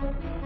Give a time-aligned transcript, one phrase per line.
[0.00, 0.39] Thank you.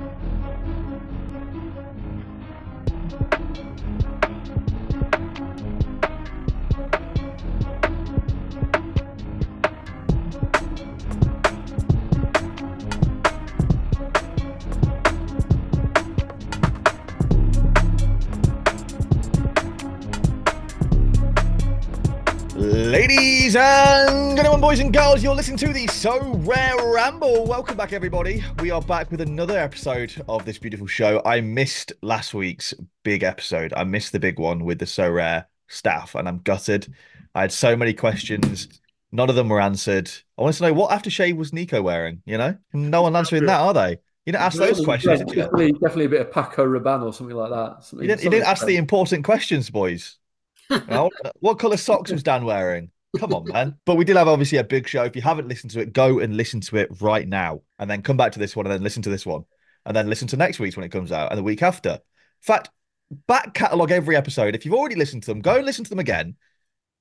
[23.55, 27.46] Ladies and gentlemen, boys and girls, you're listening to the Sorare Ramble.
[27.46, 28.43] Welcome back, everybody.
[28.59, 31.23] We are back with another episode of this beautiful show.
[31.25, 33.73] I missed last week's big episode.
[33.77, 36.93] I missed the big one with the Sorare staff, and I'm gutted.
[37.37, 38.81] I had so many questions.
[39.12, 40.11] None of them were answered.
[40.37, 42.23] I wanted to know what aftershave was Nico wearing?
[42.27, 43.91] You know, no one answering that, are they?
[44.27, 45.21] You didn't ask those questions.
[45.29, 47.84] Yeah, definitely, definitely a bit of Paco Rabanne or something like that.
[47.84, 50.19] Something, You didn't, you didn't ask the important questions, boys.
[50.89, 52.91] Well, what colour socks was Dan wearing?
[53.19, 53.77] Come on, man.
[53.85, 55.05] But we did have obviously a big show.
[55.05, 57.63] If you haven't listened to it, go and listen to it right now.
[57.79, 59.45] And then come back to this one and then listen to this one.
[59.87, 61.91] And then listen to next week's when it comes out and the week after.
[61.91, 61.99] In
[62.41, 62.71] fact,
[63.27, 64.55] back catalogue every episode.
[64.55, 66.37] If you've already listened to them, go and listen to them again.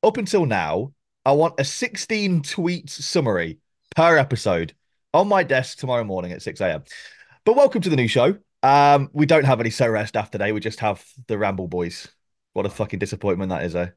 [0.03, 0.93] Up until now,
[1.25, 3.59] I want a 16 tweet summary
[3.95, 4.73] per episode
[5.13, 6.83] on my desk tomorrow morning at 6 a.m.
[7.45, 8.37] But welcome to the new show.
[8.61, 10.51] Um, we don't have any Sorare after today.
[10.51, 12.07] We just have the Ramble Boys.
[12.53, 13.89] What a fucking disappointment that is, eh?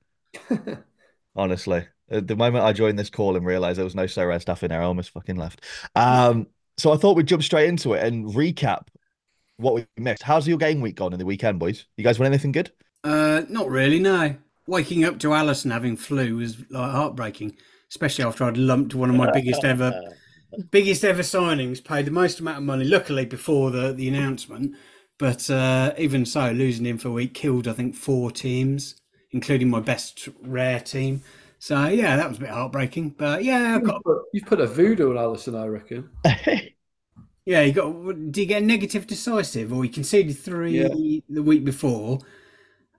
[1.37, 4.71] Honestly, the moment I joined this call and realized there was no Sorare stuff in
[4.71, 5.63] there, I almost fucking left.
[5.95, 8.89] Um, so I thought we'd jump straight into it and recap
[9.57, 10.23] what we missed.
[10.23, 11.87] How's your game week gone in the weekend, boys?
[11.97, 12.71] You guys won anything good?
[13.03, 14.37] Uh, not really, no.
[14.67, 17.57] Waking up to Alisson having flu was like heartbreaking,
[17.91, 19.99] especially after I'd lumped one of my biggest ever,
[20.71, 22.85] biggest ever signings, paid the most amount of money.
[22.85, 24.75] Luckily before the the announcement,
[25.19, 28.97] but uh, even so, losing him for a week killed I think four teams,
[29.31, 31.23] including my best rare team.
[31.67, 33.17] So yeah, that was a bit heartbreaking.
[33.19, 34.01] But yeah, got
[34.33, 36.09] You've put, a voodoo on Alisson, I reckon.
[37.45, 37.63] yeah.
[37.63, 38.31] You got?
[38.31, 41.19] Do you get negative decisive, or he conceded three Yeah.
[41.29, 42.21] the week before,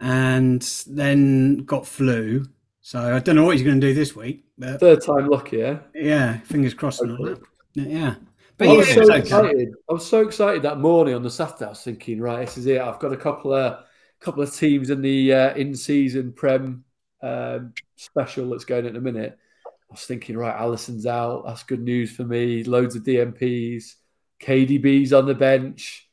[0.02, 2.46] and then got flu?
[2.82, 5.60] So I don't know what he's going to do this week, but Third time lucky,
[5.60, 5.80] yeah.
[5.96, 7.42] yeah, fingers crossed on that.
[7.74, 8.16] Yeah,
[8.58, 9.20] but I was it so okay.
[9.20, 9.70] excited.
[9.90, 11.68] I was so excited that morning on the Saturday.
[11.68, 12.82] I was thinking, right, this is it.
[12.82, 13.86] I've got a couple of
[14.20, 16.84] couple of teams in the uh, in-season Prem
[17.22, 19.38] um, special that's going at the minute.
[19.66, 21.46] I was thinking, right, Alisson's out.
[21.46, 22.64] That's good news for me.
[22.64, 23.96] Loads of DMPs.
[24.42, 26.10] KDB's on the bench.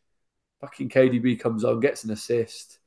[0.60, 2.78] Fucking KDB comes on, gets an assist.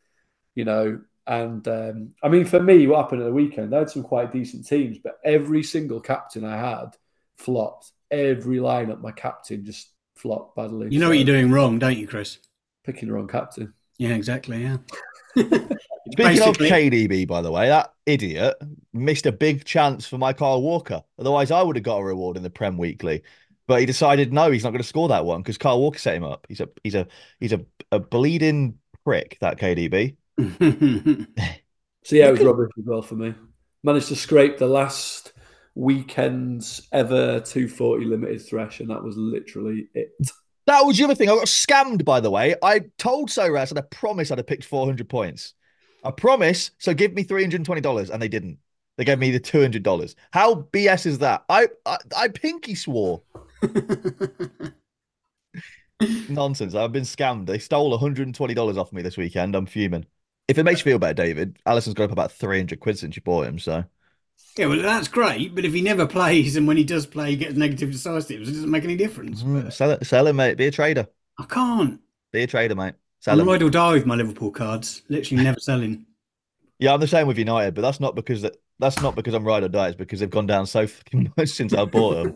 [0.55, 3.75] You know, and um, I mean, for me, what happened at the weekend?
[3.75, 6.95] I had some quite decent teams, but every single captain I had
[7.37, 7.91] flopped.
[8.09, 10.87] Every lineup, my captain just flopped badly.
[10.89, 12.39] You know what you're doing wrong, don't you, Chris?
[12.85, 13.73] Picking the wrong captain.
[13.97, 14.63] Yeah, exactly.
[14.63, 14.77] Yeah.
[15.37, 18.55] Speaking of KDB, by the way, that idiot
[18.93, 21.03] missed a big chance for my Kyle Walker.
[21.19, 23.23] Otherwise, I would have got a reward in the Prem Weekly.
[23.67, 26.15] But he decided no, he's not going to score that one because Kyle Walker set
[26.15, 26.45] him up.
[26.47, 27.07] He's a he's a
[27.39, 30.15] he's a, a bleeding prick, that KDB.
[32.07, 33.33] So yeah, it was rubbish as well for me.
[33.83, 35.33] Managed to scrape the last
[35.75, 40.11] weekend's ever 240 limited thresh, and that was literally it.
[40.67, 41.29] That was the other thing.
[41.29, 42.55] I got scammed, by the way.
[42.61, 45.53] I told Soras and I promised I'd have picked 400 points.
[46.03, 46.71] I promise.
[46.77, 48.09] So give me $320.
[48.09, 48.59] And they didn't.
[48.97, 50.15] They gave me the $200.
[50.31, 51.45] How BS is that?
[51.49, 53.23] I I, I pinky swore.
[56.27, 56.75] Nonsense.
[56.75, 57.47] I've been scammed.
[57.47, 59.55] They stole $120 off me this weekend.
[59.55, 60.05] I'm fuming.
[60.47, 63.21] If it makes you feel better, David, Alisson's got up about 300 quid since you
[63.21, 63.59] bought him.
[63.59, 63.83] So
[64.57, 65.53] yeah, well, that's great.
[65.55, 68.53] But if he never plays, and when he does play, he gets negative decisives, it
[68.53, 69.43] doesn't make any difference.
[69.43, 70.57] mm, sell it, sell him, mate.
[70.57, 71.07] Be a trader.
[71.39, 72.01] I can't.
[72.31, 72.95] Be a trader, mate.
[73.19, 73.47] Sell I'm him.
[73.47, 75.01] ride or die with my Liverpool cards.
[75.09, 76.05] Literally never selling.
[76.79, 79.45] Yeah, I'm the same with United, but that's not because that, that's not because I'm
[79.45, 79.87] ride or die.
[79.87, 82.35] It's because they've gone down so fucking much since I bought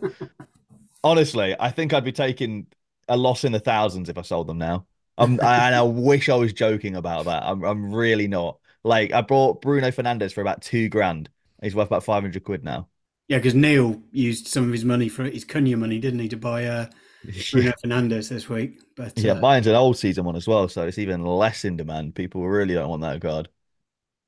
[1.04, 2.66] Honestly, I think I'd be taking
[3.08, 4.86] a loss in the thousands if I sold them now.
[5.18, 7.42] I'm, I, and I wish I was joking about that.
[7.44, 8.58] I'm, I'm really not.
[8.84, 11.28] Like, I bought Bruno Fernandes for about two grand.
[11.62, 12.88] He's worth about 500 quid now.
[13.28, 16.36] Yeah, because Neil used some of his money for his Cunha money, didn't he, to
[16.36, 16.86] buy uh,
[17.52, 18.80] Bruno Fernandes this week?
[18.96, 21.76] But Yeah, uh, mine's an old season one as well, so it's even less in
[21.76, 22.14] demand.
[22.14, 23.48] People really don't want that card.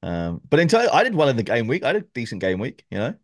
[0.02, 1.82] Um, but in total, I did well in the game week.
[1.82, 3.14] I did a decent game week, you know.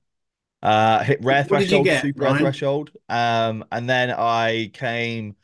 [0.62, 2.90] Uh, hit rare What threshold, get, super rare threshold.
[3.08, 5.36] Um, and then I came,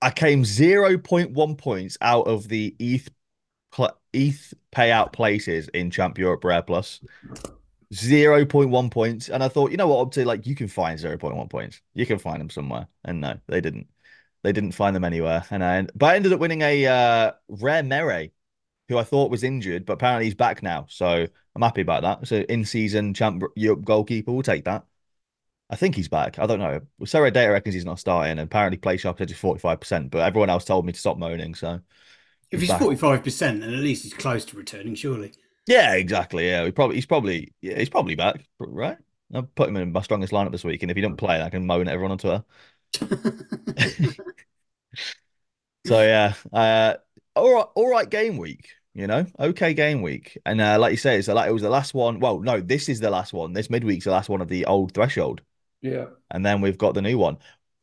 [0.00, 3.08] I came zero point one points out of the ETH,
[4.12, 7.00] ETH payout places in Champ Europe Rare Plus.
[7.92, 9.28] 0.1 points.
[9.28, 11.80] And I thought, you know what, Opti, like you can find 0.1 points.
[11.94, 12.88] You can find them somewhere.
[13.04, 13.88] And no, they didn't.
[14.44, 15.44] They didn't find them anywhere.
[15.50, 18.32] And I but I ended up winning a uh, rare Meret,
[18.88, 20.86] who I thought was injured, but apparently he's back now.
[20.88, 22.28] So I'm happy about that.
[22.28, 24.84] So in season champ Europe goalkeeper, we'll take that.
[25.70, 26.38] I think he's back.
[26.38, 26.80] I don't know.
[27.02, 30.10] SorareData reckons he's not starting, and apparently play sharp is forty five percent.
[30.10, 31.54] But everyone else told me to stop moaning.
[31.54, 31.80] So
[32.50, 35.32] if he's forty five percent, then at least he's close to returning, surely.
[35.68, 36.48] Yeah, exactly.
[36.48, 38.96] Yeah, he probably he's probably yeah, he's probably back, right?
[39.34, 41.50] I'll put him in my strongest lineup this week, and if he don't play, I
[41.50, 42.44] can moan at everyone on Twitter.
[45.86, 46.94] so yeah, uh,
[47.34, 48.68] all right, all right, game week.
[48.94, 51.70] You know, okay, game week, and uh, like you say, it's like it was the
[51.70, 52.18] last one.
[52.18, 53.52] Well, no, this is the last one.
[53.52, 55.40] This midweek's the last one of the old threshold.
[55.82, 57.36] Yeah, and then we've got the new one.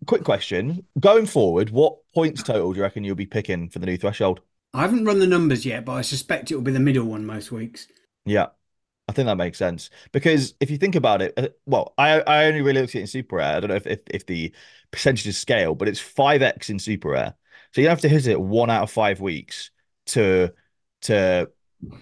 [0.08, 3.86] Quick question: Going forward, what points total do you reckon you'll be picking for the
[3.86, 4.42] new threshold?
[4.76, 7.26] I haven't run the numbers yet, but I suspect it will be the middle one
[7.26, 7.88] most weeks.
[8.26, 8.48] Yeah,
[9.08, 12.46] I think that makes sense because if you think about it, uh, well, I I
[12.48, 13.56] only really looked at it in super rare.
[13.56, 14.54] I don't know if if, if the
[14.92, 17.36] percentages scale, but it's five x in super rare,
[17.72, 19.72] so you have to hit it one out of five weeks
[20.08, 20.52] to
[21.04, 21.50] to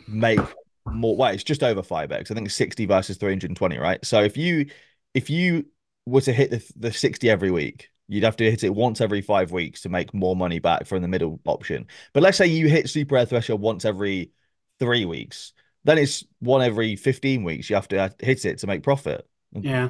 [0.08, 0.40] make
[0.88, 1.16] more.
[1.16, 2.31] Well, it's just over five x.
[2.31, 4.04] I think sixty versus three hundred and twenty, right?
[4.04, 4.66] So if you
[5.14, 5.68] if you
[6.08, 9.22] were to hit the the sixty every week, You'd have to hit it once every
[9.22, 11.88] five weeks to make more money back from the middle option.
[12.14, 14.32] But let's say you hit super rare threshold once every
[14.80, 15.54] three weeks,
[15.84, 17.70] then it's one every 15 weeks.
[17.70, 19.28] You have to uh, hit it to make profit.
[19.54, 19.90] Yeah.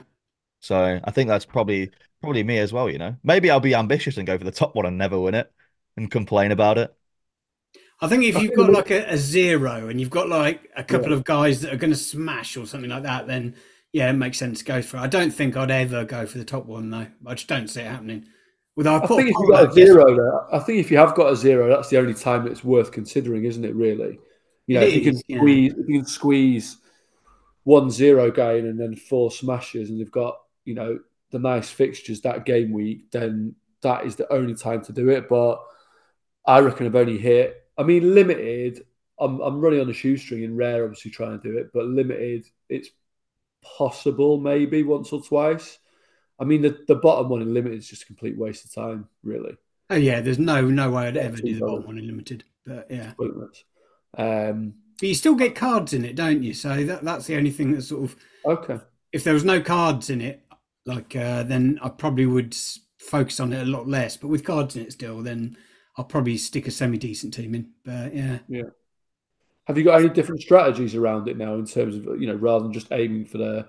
[0.60, 3.16] So I think that's probably probably me as well, you know.
[3.24, 5.52] Maybe I'll be ambitious and go for the top one and never win it
[5.98, 6.96] and complain about it.
[8.00, 11.10] I think if you've got like a, a zero and you've got like a couple
[11.10, 11.16] yeah.
[11.16, 13.56] of guys that are going to smash or something like that, then
[13.94, 15.02] yeah, it makes sense to go for it.
[15.02, 17.08] I don't think I'd ever go for the top one though.
[17.26, 18.26] I just don't see it happening.
[18.76, 21.14] With our I think if you've got a zero there, I think if you have
[21.14, 23.76] got a zero, that's the only time it's worth considering, isn't it?
[23.76, 24.20] Really,
[24.66, 25.38] you know, if, is, you can yeah.
[25.38, 26.78] squeeze, if you can squeeze
[27.66, 30.98] one zero gain and then four smashes, and they've got you know
[31.30, 33.54] the nice fixtures that game week, then
[33.84, 35.30] that is the only time to do it.
[35.30, 35.64] But
[36.48, 37.64] I reckon I've only hit.
[37.78, 38.86] I mean, limited.
[39.20, 42.48] I'm I'm running on a shoestring in rare, obviously trying to do it, but limited.
[42.70, 42.90] It's
[43.78, 45.80] possible maybe once or twice.
[46.40, 49.08] I mean, the, the bottom one in limited is just a complete waste of time,
[49.24, 49.56] really.
[49.90, 52.88] Oh yeah, there's no no way I'd ever do the bottom one in limited, but
[52.90, 53.14] yeah.
[54.18, 56.54] Um, but you still get cards in it, don't you?
[56.54, 58.16] So that that's the only thing that's sort of
[58.46, 58.80] okay.
[59.12, 60.42] If there was no cards in it,
[60.86, 62.56] like uh, then I probably would
[62.98, 64.18] focus on it a lot less.
[64.18, 65.58] But with cards in it still, then
[65.98, 67.70] I'll probably stick a semi decent team in.
[67.84, 68.64] But yeah, yeah.
[69.66, 72.64] Have you got any different strategies around it now in terms of you know rather
[72.64, 73.68] than just aiming for the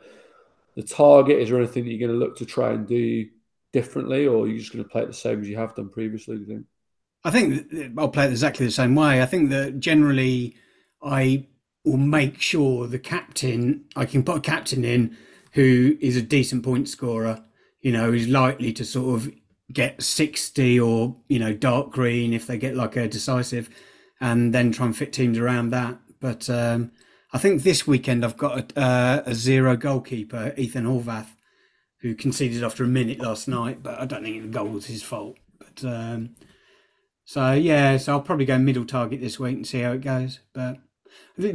[0.75, 1.38] the target?
[1.38, 3.29] Is there anything that you're going to look to try and do
[3.73, 5.88] differently, or are you just going to play it the same as you have done
[5.88, 6.37] previously?
[6.37, 6.67] Do you think?
[7.25, 9.23] I think I'll play it exactly the same way.
[9.23, 10.56] I think that generally
[11.02, 11.46] I
[11.85, 15.17] will make sure the captain I can put a captain in
[15.52, 17.44] who is a decent point scorer.
[17.81, 19.32] You know, who's likely to sort of
[19.73, 23.70] get 60 or you know dark green if they get like a decisive
[24.20, 25.99] and then try and fit teams around that.
[26.20, 26.93] But um,
[27.32, 31.37] I think this weekend I've got a, uh, a, zero goalkeeper, Ethan Horvath,
[32.00, 35.02] who conceded after a minute last night, but I don't think the goal was his
[35.02, 35.37] fault.
[35.58, 36.37] But um,
[37.25, 40.40] so yeah, so I'll probably go middle target this week and see how it goes.
[40.52, 40.78] But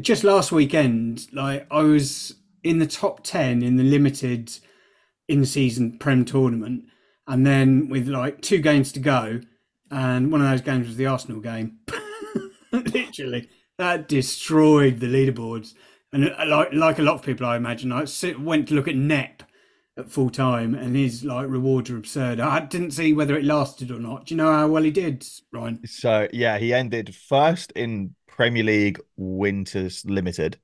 [0.01, 4.51] just last weekend, like I was in the top ten in the limited
[5.27, 6.85] in-season Prem tournament,
[7.27, 9.41] and then with like two games to go,
[9.91, 11.79] and one of those games was the Arsenal game.
[12.93, 13.49] literally
[13.79, 15.73] that destroyed the leaderboards.
[16.11, 18.05] And uh, like like a lot of people, I imagine, I
[18.37, 19.43] went to look at Nep
[19.97, 22.39] at full time, and his like rewards are absurd.
[22.39, 24.25] I didn't see whether it lasted or not.
[24.25, 25.85] Do you know how well he did, Ryan?
[25.85, 30.57] So yeah, he ended first in Premier League Winters Limited,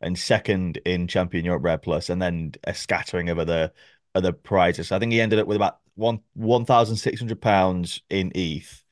[0.00, 3.72] and second in Champion Europe Red Plus, and then a scattering of other
[4.14, 4.88] other prizes.
[4.88, 8.32] So I think he ended up with about one one thousand six hundred pounds in
[8.34, 8.84] ETH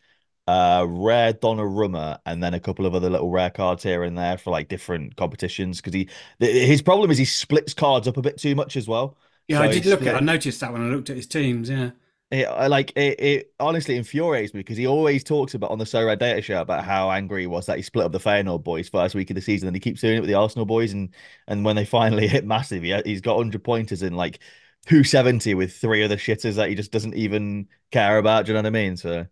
[0.47, 4.39] uh rare Donnarumma and then a couple of other little rare cards here and there
[4.39, 8.39] for like different competitions because he his problem is he splits cards up a bit
[8.39, 9.17] too much as well.
[9.49, 10.17] Yeah, so I did look at.
[10.17, 11.71] I noticed that when I looked at his teams.
[11.71, 11.91] Yeah,
[12.31, 13.53] it I like it, it.
[13.61, 17.43] honestly infuriates me because he always talks about on the SorareData show about how angry
[17.43, 19.77] he was that he split up the Feyenoord boys first week of the season, and
[19.77, 21.15] he keeps doing it with the Arsenal boys, and
[21.47, 24.41] and when they finally hit massive, he, he's got hundred pointers in like
[24.87, 28.47] 270 with three other shitters that he just doesn't even care about.
[28.47, 28.97] Do you know what I mean?
[28.97, 29.27] So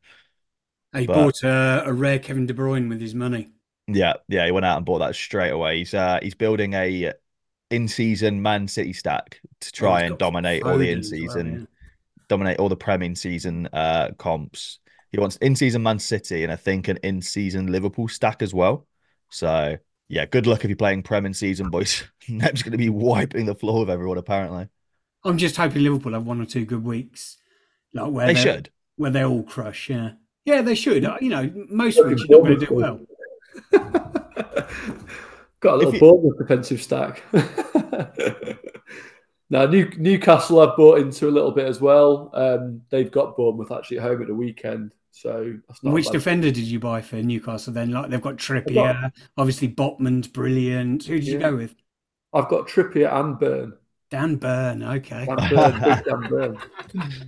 [0.94, 3.48] he but, bought a, a, rare Kevin De Bruyne with his money.
[3.86, 5.78] Yeah, yeah, he went out and bought that straight away.
[5.78, 7.12] He's uh, he's building a
[7.70, 11.66] in-season Man City stack to try oh, and dominate all the in-season, well, yeah.
[12.28, 14.78] dominate all the Prem in-season uh, comps.
[15.10, 18.86] He wants in-season Man City and I think an in-season Liverpool stack as well.
[19.30, 19.76] So
[20.08, 22.04] yeah, good luck if you're playing Prem in season, boys.
[22.28, 24.68] Nep's going to be wiping the floor with everyone apparently.
[25.24, 27.38] I'm just hoping Liverpool have one or two good weeks,
[27.94, 29.88] like where they should, where they all crush.
[29.88, 30.12] Yeah.
[30.44, 31.06] Yeah, they should.
[31.20, 33.00] You know, most of them are not going to do well.
[35.60, 36.00] Got a little you...
[36.00, 37.22] Bournemouth defensive stack.
[39.50, 42.30] Now, New, Newcastle I've bought into a little bit as well.
[42.32, 46.80] Um, they've got Bournemouth actually at home at the weekend, so Which defender did you
[46.80, 47.72] buy for Newcastle?
[47.72, 51.04] Then, like they've got Trippier, got, obviously Botman's brilliant.
[51.04, 51.32] Who did yeah.
[51.34, 51.74] you go with?
[52.32, 53.74] I've got Trippier and Burn.
[54.14, 55.26] Dan Burn, okay.
[55.26, 56.58] Dan big Dan Burn.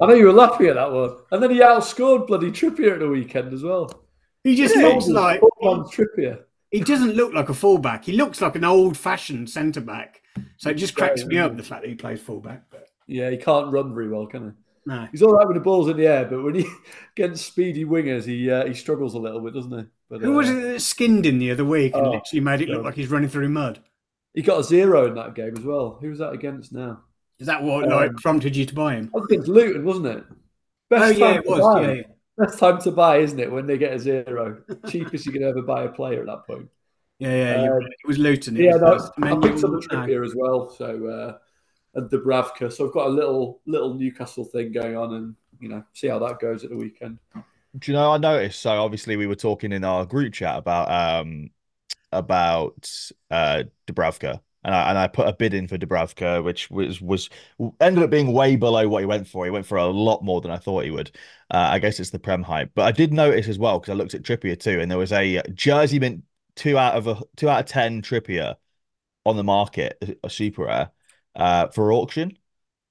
[0.00, 3.00] I know you were laughing at that one, and then he outscored bloody Trippier at
[3.00, 3.90] the weekend as well.
[4.44, 6.44] He just yeah, looks like Trippier.
[6.70, 8.04] He doesn't look like a fullback.
[8.04, 10.22] He looks like an old-fashioned centre back.
[10.58, 12.62] So it just cracks yeah, me up the fact that he plays fullback.
[12.70, 12.86] But...
[13.08, 14.50] Yeah, he can't run very well, can he?
[14.92, 15.08] No.
[15.10, 16.66] He's all right with the ball's in the air, but when he
[17.16, 19.86] gets speedy wingers, he uh, he struggles a little bit, doesn't he?
[20.08, 22.60] But, Who uh, was it that skinned him the other week and oh, literally made
[22.60, 23.80] it look like he's running through mud?
[24.36, 25.98] He got a zero in that game as well.
[26.00, 27.00] Who was that against now?
[27.38, 29.10] Is that what um, like prompted you to buy him?
[29.16, 30.24] I think it's Luton, wasn't it?
[30.90, 31.82] Best oh yeah, it was.
[31.82, 32.02] Yeah, yeah.
[32.36, 33.50] Best time to buy, isn't it?
[33.50, 36.68] When they get a zero, cheapest you can ever buy a player at that point.
[37.18, 38.58] Yeah, yeah, um, it was Luton.
[38.58, 40.68] It yeah, was no, I picked up the Trippier as well.
[40.68, 41.38] So uh,
[41.94, 42.70] and Dubravka.
[42.70, 46.18] So I've got a little little Newcastle thing going on, and you know, see how
[46.18, 47.18] that goes at the weekend.
[47.34, 48.12] Do you know?
[48.12, 48.60] I noticed.
[48.60, 51.50] So obviously, we were talking in our group chat about um
[52.12, 52.90] about
[53.30, 57.30] uh Dubravka, and I and I put a bid in for Dubravka, which was was
[57.80, 59.44] ended up being way below what he went for.
[59.44, 61.10] He went for a lot more than I thought he would.
[61.50, 63.96] Uh, I guess it's the prem hype, but I did notice as well because I
[63.96, 66.24] looked at Trippier too, and there was a jersey mint
[66.56, 68.56] two out of a two out of ten Trippier
[69.24, 70.90] on the market, a super rare,
[71.34, 72.36] uh, for auction.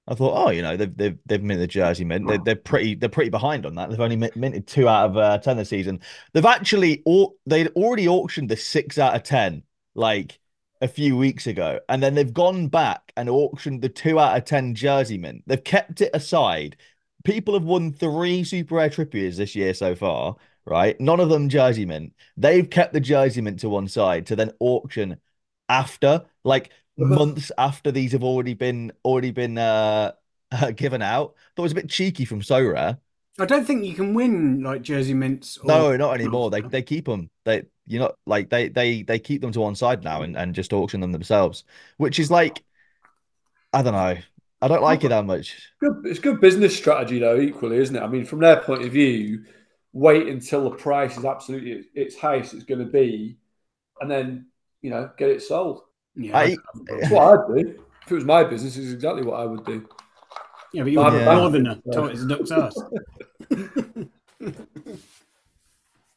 [0.08, 2.28] I thought, oh, you know, they've they've they've minted the jersey mint.
[2.28, 3.90] They're, they're pretty they're pretty behind on that.
[3.90, 6.00] They've only minted two out of uh, ten this season.
[6.34, 9.64] They've actually all they'd already auctioned the six out of ten
[9.96, 10.40] like
[10.82, 14.46] a few weeks ago, and then they've gone back and auctioned the two out of
[14.46, 15.44] ten jersey mint.
[15.48, 16.78] They've kept it aside.
[17.24, 20.36] People have won three super rare Trippiers this year so far,
[20.66, 21.00] right?
[21.02, 22.14] None of them jersey mint.
[22.38, 25.18] They've kept the jersey mint to one side to then auction
[25.68, 30.14] after, like months after these have already been already been uh,
[30.76, 31.36] given out.
[31.56, 33.00] Thought it was a bit cheeky from Sora.
[33.38, 35.58] I don't think you can win like jersey mints.
[35.58, 35.68] Or...
[35.68, 36.50] No, not anymore.
[36.50, 37.30] They they keep them.
[37.44, 40.56] They you know like they they they keep them to one side now and, and
[40.56, 41.64] just auction them themselves,
[41.98, 42.64] which is like
[43.74, 44.18] I don't know.
[44.62, 45.70] I don't like it that much.
[45.82, 48.02] Good, it's good business strategy though, equally, isn't it?
[48.02, 49.44] I mean, from their point of view,
[49.92, 53.38] wait until the price is absolutely its highest it's going to be,
[54.00, 54.48] and then
[54.82, 55.82] you know get it sold.
[56.16, 57.84] Yeah, I, that's what I'd do.
[58.06, 59.88] If it was my business, is exactly what I would do.
[60.74, 61.34] Yeah, but you're yeah.
[61.36, 61.80] northerner.
[61.86, 62.78] It's a duck's ass.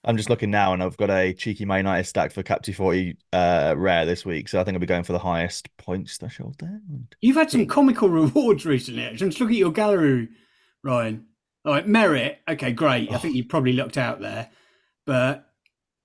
[0.04, 3.16] I'm just looking now, and I've got a cheeky Man United stack for Captain 40
[3.32, 6.56] uh, rare this week, so I think I'll be going for the highest points threshold
[6.60, 6.80] there.
[7.20, 9.04] You've had some comical rewards recently.
[9.04, 9.28] Actually.
[9.28, 10.28] Just look at your gallery,
[10.82, 11.26] Ryan.
[11.64, 12.38] All right, merit.
[12.48, 13.12] Okay, great.
[13.12, 14.50] I think you probably looked out there,
[15.04, 15.47] but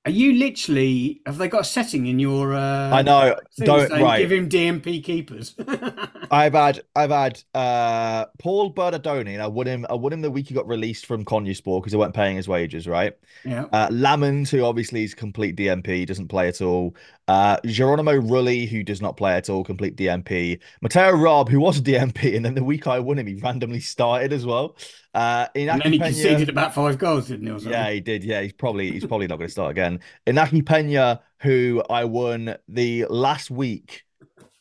[0.06, 1.22] are you literally?
[1.26, 2.54] Have they got a setting in your?
[2.54, 3.36] Uh, I know.
[3.58, 4.20] Don't right.
[4.20, 5.56] Give him DMP keepers.
[6.32, 9.86] I've had I've had uh, Paul Bernardoni, and I won him.
[9.90, 12.50] I won him the week he got released from Konyaspor because they weren't paying his
[12.50, 12.86] wages.
[12.86, 13.18] Right.
[13.46, 13.66] Yeah.
[13.72, 16.96] Uh, Lammens, who obviously is complete DMP, doesn't play at all.
[17.30, 20.60] Uh, Geronimo Rulli, who does not play at all, complete DMP.
[20.82, 23.80] Matteo Robb, who was a DMP, and then the week I won him, he randomly
[23.80, 24.76] started as well.
[25.14, 27.70] Uh, Inaki and then he Pena, conceded about five goals, didn't he?
[27.70, 28.24] Yeah, he did.
[28.24, 30.00] Yeah, he's probably he's probably not going to start again.
[30.26, 34.06] Inaki Pena, who I won the last week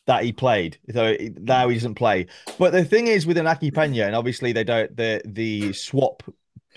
[0.07, 0.79] that he played.
[0.93, 2.27] So now he doesn't play.
[2.59, 6.23] But the thing is with Inaki Pena, and obviously they don't the the swap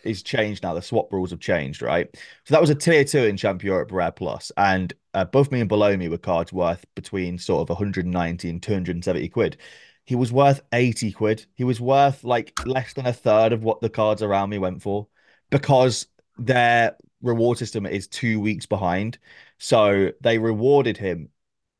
[0.05, 0.73] is changed now.
[0.73, 2.07] The swap rules have changed, right?
[2.45, 5.69] So that was a tier two in Champ Europe Rare Plus, and above me and
[5.69, 9.57] below me were cards worth between sort of 190 and 270 quid.
[10.05, 11.45] He was worth 80 quid.
[11.55, 14.81] He was worth like less than a third of what the cards around me went
[14.81, 15.07] for
[15.49, 16.07] because
[16.37, 19.17] their reward system is two weeks behind.
[19.57, 21.29] So they rewarded him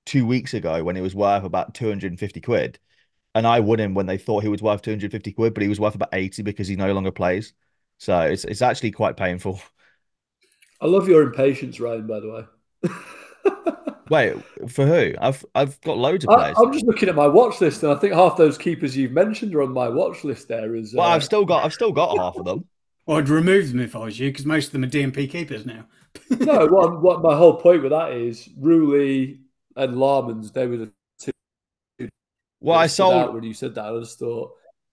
[0.06, 2.80] two weeks ago when he was worth about 250 quid.
[3.36, 5.80] And I won him when they thought he was worth 250 quid, but he was
[5.80, 7.54] worth about 80 because he no longer plays.
[7.98, 9.62] So it's it's actually quite painful.
[10.82, 12.08] I love your impatience, Ryan.
[12.08, 12.48] By the
[12.84, 13.86] way.
[14.10, 14.36] Wait,
[14.68, 15.14] for who?
[15.20, 16.56] I've I've got loads of players.
[16.58, 19.12] I, am just looking at my watch list, and I think half those keepers you've
[19.12, 20.48] mentioned are on my watch list.
[20.48, 20.94] There is.
[20.94, 21.16] Well, uh...
[21.16, 22.66] I've still got I've still got half of them.
[23.06, 25.66] Well, I'd remove them if I was you, because most of them are DMP keepers
[25.66, 25.86] now.
[26.30, 29.40] no, what, what my whole point with that is Rulli
[29.76, 30.54] and Lammens.
[30.54, 32.10] They were the two.
[32.62, 33.86] Well, I saw when you said that.
[33.86, 34.52] I just thought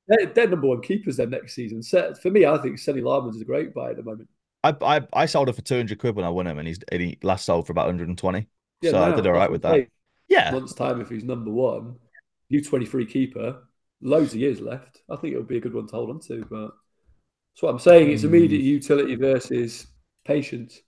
[0.09, 1.83] they're, they're number one keepers then next season.
[1.83, 4.29] For me, I think Senne Lammens is a great buy at the moment.
[4.65, 6.79] I, I I sold it for two hundred quid when I won him, and he's
[6.91, 8.47] and he last sold for about one hundred and twenty.
[8.83, 9.87] Yeah, so I did all right with that.
[10.29, 11.97] Yeah, months time if he's number one,
[12.49, 13.63] U twenty three keeper,
[14.01, 15.03] loads of years left.
[15.11, 16.45] I think it would be a good one to hold on to.
[16.51, 16.73] But
[17.55, 18.11] that's what I'm saying.
[18.11, 18.65] It's immediate mm.
[18.65, 19.87] utility versus
[20.25, 20.81] patience.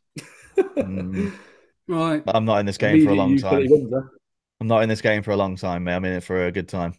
[0.59, 1.33] mm.
[1.87, 2.23] Right.
[2.27, 4.11] I'm not in this game immediate for a long time.
[4.59, 5.97] I'm not in this game for a long time, man.
[5.97, 6.95] I'm in it for a good time.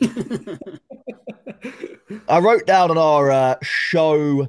[2.28, 4.48] I wrote down on our uh, show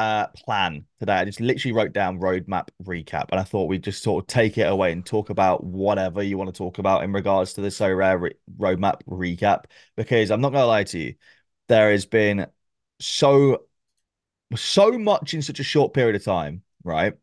[0.00, 1.12] uh, plan today.
[1.12, 4.56] I just literally wrote down roadmap recap, and I thought we'd just sort of take
[4.56, 7.68] it away and talk about whatever you want to talk about in regards to the
[7.68, 9.64] Sorare re- roadmap recap.
[9.96, 11.14] Because I'm not going to lie to you,
[11.68, 12.46] there has been
[12.98, 13.64] so
[14.56, 17.14] so much in such a short period of time, right?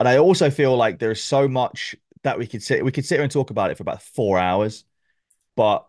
[0.00, 3.16] And I also feel like there's so much that we could sit we could sit
[3.16, 4.84] here and talk about it for about four hours,
[5.56, 5.86] but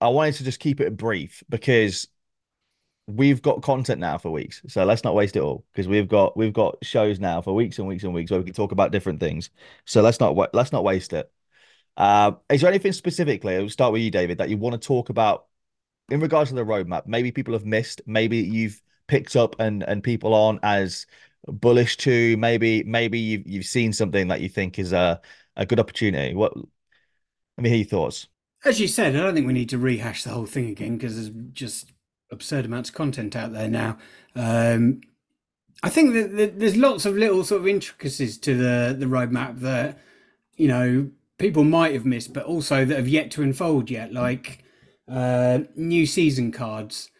[0.00, 2.08] I wanted to just keep it brief because
[3.08, 4.62] we've got content now for weeks.
[4.68, 7.78] So let's not waste it all because we've got we've got shows now for weeks
[7.78, 9.50] and weeks and weeks where we can talk about different things.
[9.86, 11.32] So let's not let's not waste it.
[11.96, 13.56] Uh, is there anything specifically?
[13.56, 15.46] I'll start with you, David, that you want to talk about
[16.10, 17.06] in regards to the roadmap.
[17.06, 18.02] Maybe people have missed.
[18.06, 21.06] Maybe you've picked up and and people aren't as
[21.46, 22.36] bullish to.
[22.36, 25.20] Maybe maybe you've you've seen something that you think is a
[25.56, 26.34] a good opportunity.
[26.34, 26.54] What?
[26.56, 28.28] Let me hear your thoughts.
[28.64, 31.14] As you said, I don't think we need to rehash the whole thing again because
[31.14, 31.92] there's just
[32.30, 33.98] absurd amounts of content out there now.
[34.34, 35.00] Um,
[35.82, 39.98] I think that there's lots of little sort of intricacies to the the roadmap that
[40.56, 44.64] you know people might have missed, but also that have yet to unfold yet, like
[45.08, 47.10] uh, new season cards.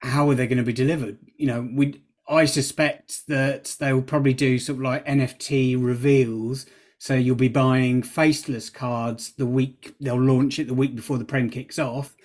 [0.00, 1.18] How are they going to be delivered?
[1.36, 6.66] You know, we I suspect that they will probably do sort of like NFT reveals.
[6.98, 11.24] So you'll be buying faceless cards the week they'll launch it the week before the
[11.24, 12.16] prem kicks off,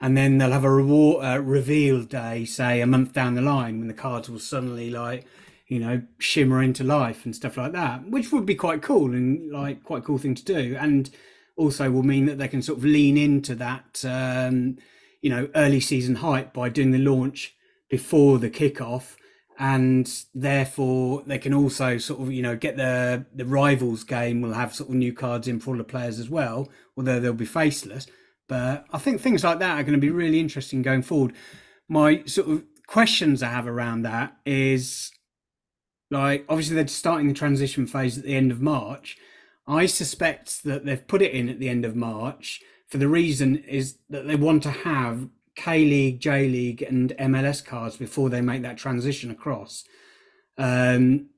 [0.00, 3.78] and then they'll have a reward uh, reveal day, say a month down the line,
[3.78, 5.24] when the cards will suddenly like,
[5.66, 9.50] you know, shimmer into life and stuff like that, which would be quite cool and
[9.50, 11.10] like quite cool thing to do, and
[11.56, 14.78] also will mean that they can sort of lean into that, um,
[15.20, 17.54] you know, early season hype by doing the launch
[17.90, 19.16] before the kickoff.
[19.60, 24.52] And therefore, they can also sort of, you know, get the the rivals game will
[24.52, 27.44] have sort of new cards in for all the players as well, although they'll be
[27.44, 28.06] faceless
[28.48, 31.34] but I think things like that are going to be really interesting going forward.
[31.88, 35.12] My sort of questions I have around that is
[36.10, 39.16] like obviously they're starting the transition phase at the end of March.
[39.66, 43.56] I suspect that they've put it in at the end of March for the reason
[43.56, 48.40] is that they want to have K League, J League, and MLS cards before they
[48.40, 49.84] make that transition across.
[50.56, 51.28] Um,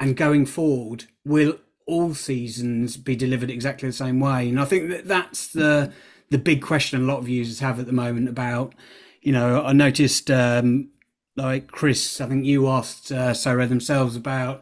[0.00, 4.48] and going forward, will all seasons be delivered exactly the same way?
[4.48, 5.92] And I think that that's the
[6.34, 8.74] the big question a lot of users have at the moment about,
[9.22, 10.88] you know, I noticed um,
[11.36, 14.60] like Chris, I think you asked uh, Sorare themselves about,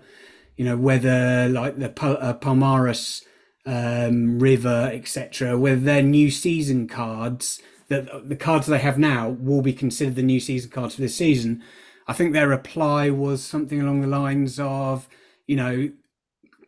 [0.55, 3.23] you know, whether like the Pal- uh, Palmeiras
[3.65, 7.59] um, River, etc., whether their new season cards
[7.89, 11.17] that the cards they have now will be considered the new season cards for this
[11.17, 11.63] season.
[12.07, 15.09] I think their reply was something along the lines of,
[15.47, 15.91] you know,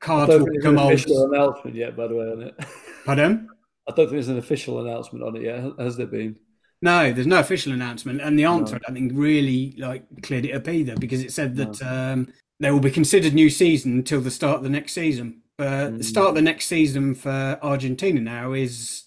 [0.01, 0.99] cards will become old.
[1.07, 2.55] Announcement yet, by the way, on it.
[3.05, 3.51] Pardon?
[3.87, 5.73] I don't think there's an official announcement on it yet.
[5.79, 6.39] Has there been?
[6.81, 8.77] No, there's no official announcement, and the answer no.
[8.77, 11.89] I don't think really like cleared it up either because it said that no.
[11.89, 15.43] um, they will be considered new season until the start of the next season.
[15.57, 15.99] But mm.
[15.99, 19.05] the start of the next season for Argentina now is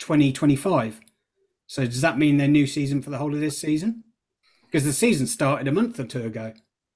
[0.00, 1.00] 2025.
[1.66, 4.04] So does that mean their new season for the whole of this season?
[4.66, 6.52] Because the season started a month or two ago.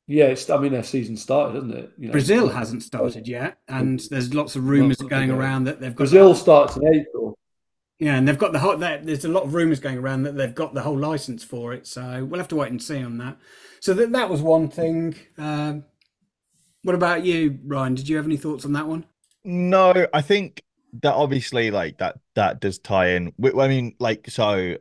[0.07, 1.93] Yeah, it's, I mean their season started, hasn't it?
[1.97, 5.95] You know, Brazil hasn't started yet, and there's lots of rumours going around that they've
[5.95, 7.39] got Brazil starts in April.
[7.99, 8.77] Yeah, and they've got the whole.
[8.77, 11.87] There's a lot of rumours going around that they've got the whole license for it,
[11.87, 13.39] so we'll have to wait and see on that.
[13.81, 15.15] So that that was one thing.
[15.39, 15.85] Um,
[16.83, 17.95] what about you, Ryan?
[17.95, 19.07] Did you have any thoughts on that one?
[19.45, 20.63] No, I think
[21.03, 23.33] that obviously like that that does tie in.
[23.43, 24.77] I mean, like so,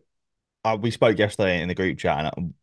[0.66, 2.54] uh, we spoke yesterday in the group chat, and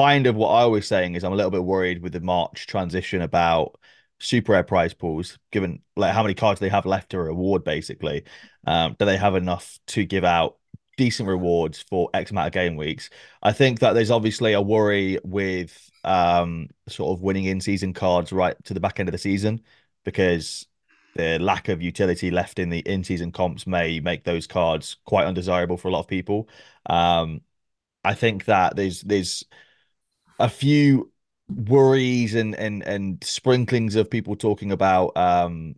[0.00, 2.66] kind of what I was saying is I'm a little bit worried with the March
[2.66, 3.78] transition about
[4.18, 7.64] super rare prize pools, given like how many cards they have left to reward.
[7.64, 8.24] Basically,
[8.66, 10.56] um, do they have enough to give out
[10.96, 13.10] decent rewards for X amount of game weeks?
[13.42, 18.32] I think that there's obviously a worry with um, sort of winning in season cards
[18.32, 19.60] right to the back end of the season
[20.04, 20.66] because
[21.14, 25.26] the lack of utility left in the in season comps may make those cards quite
[25.26, 26.48] undesirable for a lot of people.
[26.86, 27.42] Um,
[28.04, 29.44] I think that there's there's
[30.40, 31.10] a few
[31.48, 35.74] worries and and and sprinklings of people talking about um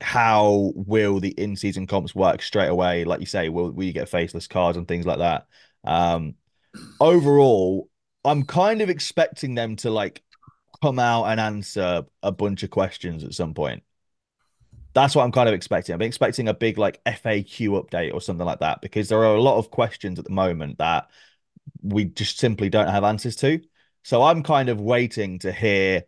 [0.00, 3.04] how will the in-season comps work straight away?
[3.04, 5.46] Like you say will, will you get faceless cards and things like that?
[5.84, 6.34] Um
[7.00, 7.88] overall
[8.24, 10.22] i'm kind of expecting them to like
[10.82, 13.82] come out and answer a bunch of questions at some point.
[14.92, 15.94] That's what i'm kind of expecting.
[15.94, 19.40] I'm expecting a big like faq update or something like that because there are a
[19.40, 21.08] lot of questions at the moment that
[21.82, 23.60] we just simply don't have answers to
[24.06, 26.04] so I'm kind of waiting to hear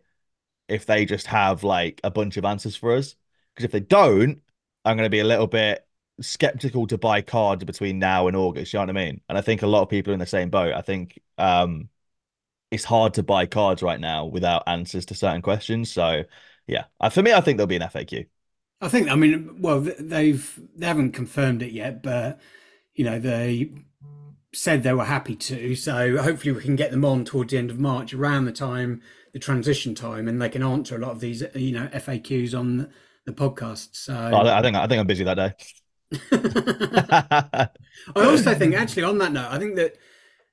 [0.69, 3.15] if they just have like a bunch of answers for us.
[3.53, 4.39] Because if they don't,
[4.85, 5.85] I'm going to be a little bit
[6.21, 8.71] skeptical to buy cards between now and August.
[8.71, 9.19] You know what I mean?
[9.27, 10.73] And I think a lot of people are in the same boat.
[10.73, 11.89] I think um,
[12.71, 15.91] it's hard to buy cards right now without answers to certain questions.
[15.91, 16.23] So
[16.67, 18.27] yeah, uh, for me, I think there'll be an FAQ.
[18.79, 19.09] I think.
[19.09, 22.39] I mean, well, they've they haven't confirmed it yet, but
[22.93, 23.73] you know they
[24.53, 25.75] said they were happy to.
[25.75, 29.01] So hopefully we can get them on towards the end of March, around the time
[29.33, 32.89] the transition time, and they can answer a lot of these, you know, FAQs on
[33.25, 33.89] the podcast.
[33.93, 35.53] So oh, I think I think I'm busy that day.
[38.15, 39.97] I also think, actually, on that note, I think that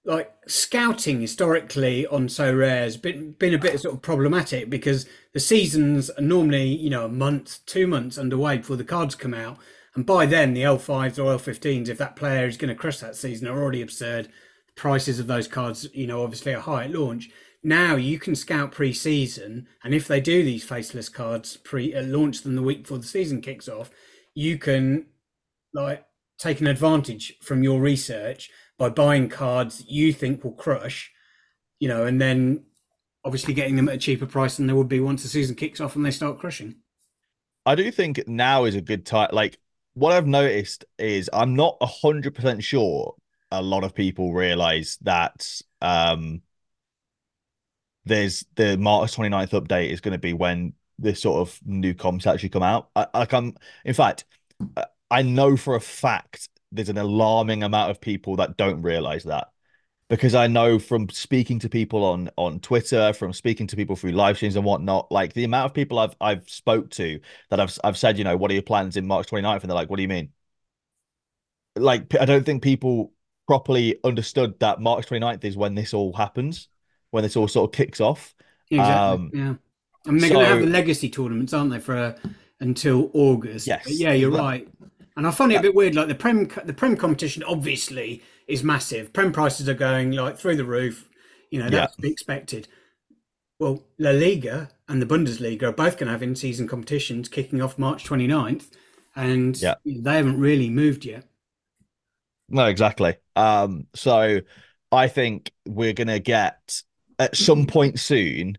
[0.04, 5.40] like scouting historically on Sorare has been been a bit sort of problematic because the
[5.40, 9.58] seasons are normally you know a month, two months underway before the cards come out,
[9.96, 13.16] and by then the L5s or L15s, if that player is going to crush that
[13.16, 14.28] season, are already absurd.
[14.74, 17.30] Prices of those cards, you know, obviously are high at launch.
[17.62, 22.42] Now you can scout pre-season, and if they do these faceless cards pre uh, launch
[22.42, 23.90] them the week before the season kicks off,
[24.34, 25.06] you can
[25.72, 26.04] like
[26.38, 31.10] take an advantage from your research by buying cards you think will crush,
[31.80, 32.64] you know, and then
[33.24, 35.80] obviously getting them at a cheaper price than they would be once the season kicks
[35.80, 36.76] off and they start crushing.
[37.64, 39.30] I do think now is a good time.
[39.32, 39.58] Like
[39.96, 43.14] what I've noticed is I'm not hundred percent sure
[43.50, 46.42] a lot of people realize that um
[48.04, 52.26] there's the March 29th update is going to be when this sort of new comps
[52.26, 52.90] actually come out.
[52.94, 53.54] I, like I'm
[53.86, 54.26] in fact
[55.10, 59.48] I know for a fact there's an alarming amount of people that don't realize that
[60.08, 64.12] because I know from speaking to people on on Twitter, from speaking to people through
[64.12, 67.76] live streams and whatnot, like the amount of people I've I've spoke to that I've
[67.82, 69.62] I've said, you know, what are your plans in March 29th?
[69.62, 70.30] And they're like, what do you mean?
[71.74, 73.12] Like, I don't think people
[73.46, 76.68] properly understood that March 29th is when this all happens,
[77.10, 78.34] when this all sort of kicks off.
[78.70, 78.94] Exactly.
[78.94, 79.54] Um, yeah.
[80.06, 82.16] I mean, they're so, going to have the legacy tournaments, aren't they, for uh,
[82.60, 83.66] until August?
[83.66, 83.84] Yes.
[83.84, 84.66] But yeah, you're right.
[85.16, 85.94] And I find it a bit weird.
[85.94, 89.12] Like the prem, the prem competition obviously is massive.
[89.12, 91.08] Prem prices are going like through the roof.
[91.50, 91.96] You know that's yeah.
[91.96, 92.68] to be expected.
[93.58, 97.78] Well, La Liga and the Bundesliga are both going to have in-season competitions kicking off
[97.78, 98.66] March 29th,
[99.14, 99.76] and yeah.
[99.84, 101.24] they haven't really moved yet.
[102.48, 103.16] No, exactly.
[103.34, 104.40] Um, so
[104.92, 106.82] I think we're going to get
[107.18, 108.58] at some point soon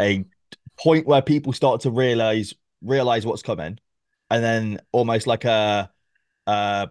[0.00, 0.24] a
[0.78, 3.78] point where people start to realize realize what's coming,
[4.30, 5.90] and then almost like a
[6.46, 6.86] uh,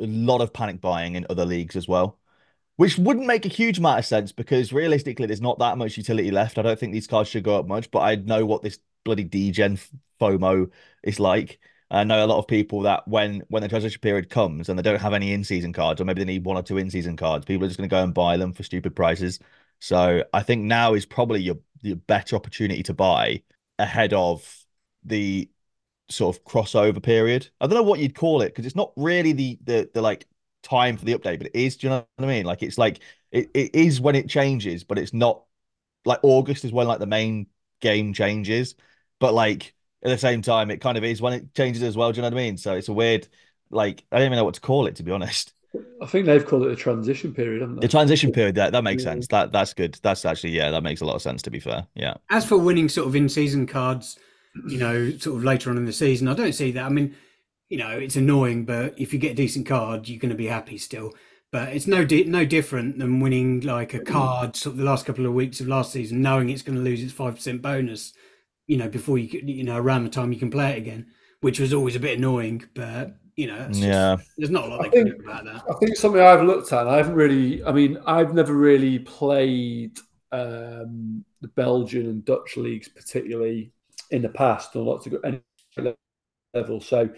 [0.00, 2.18] a lot of panic buying in other leagues as well,
[2.76, 6.30] which wouldn't make a huge amount of sense because realistically, there's not that much utility
[6.30, 6.58] left.
[6.58, 9.24] I don't think these cards should go up much, but I know what this bloody
[9.24, 9.78] degen
[10.20, 10.70] FOMO
[11.02, 11.58] is like.
[11.90, 14.82] I know a lot of people that when when the transition period comes and they
[14.82, 17.16] don't have any in season cards, or maybe they need one or two in season
[17.16, 19.38] cards, people are just going to go and buy them for stupid prices.
[19.80, 23.42] So I think now is probably your your better opportunity to buy
[23.78, 24.64] ahead of
[25.04, 25.48] the
[26.08, 27.48] sort of crossover period.
[27.60, 30.26] I don't know what you'd call it because it's not really the the the like
[30.62, 31.76] time for the update, but it is.
[31.76, 32.44] Do you know what I mean?
[32.44, 35.42] Like it's like it, it is when it changes, but it's not
[36.04, 37.46] like August is when like the main
[37.80, 38.74] game changes,
[39.18, 42.12] but like at the same time, it kind of is when it changes as well.
[42.12, 42.56] Do you know what I mean?
[42.56, 43.28] So it's a weird,
[43.70, 45.52] like I don't even know what to call it to be honest.
[46.00, 47.80] I think they've called it a transition period, haven't they?
[47.82, 49.10] The transition period, that that makes yeah.
[49.10, 49.26] sense.
[49.28, 49.98] That that's good.
[50.02, 51.86] That's actually yeah, that makes a lot of sense to be fair.
[51.94, 52.14] Yeah.
[52.30, 54.18] As for winning sort of in season cards,
[54.66, 56.28] you know, sort of later on in the season.
[56.28, 56.84] I don't see that.
[56.84, 57.14] I mean,
[57.68, 60.46] you know, it's annoying, but if you get a decent card, you're going to be
[60.46, 61.12] happy still.
[61.52, 65.06] But it's no di- no different than winning like a card sort of the last
[65.06, 68.12] couple of weeks of last season, knowing it's going to lose its five percent bonus.
[68.66, 71.06] You know, before you you know around the time you can play it again,
[71.40, 72.64] which was always a bit annoying.
[72.74, 75.62] But you know, just, yeah, there's not a lot they think, can do about that.
[75.70, 76.88] I think something I've looked at.
[76.88, 77.64] I haven't really.
[77.64, 79.98] I mean, I've never really played
[80.32, 83.72] um, the Belgian and Dutch leagues particularly
[84.10, 85.42] in the past and lots of good
[86.54, 86.80] level.
[86.80, 87.08] So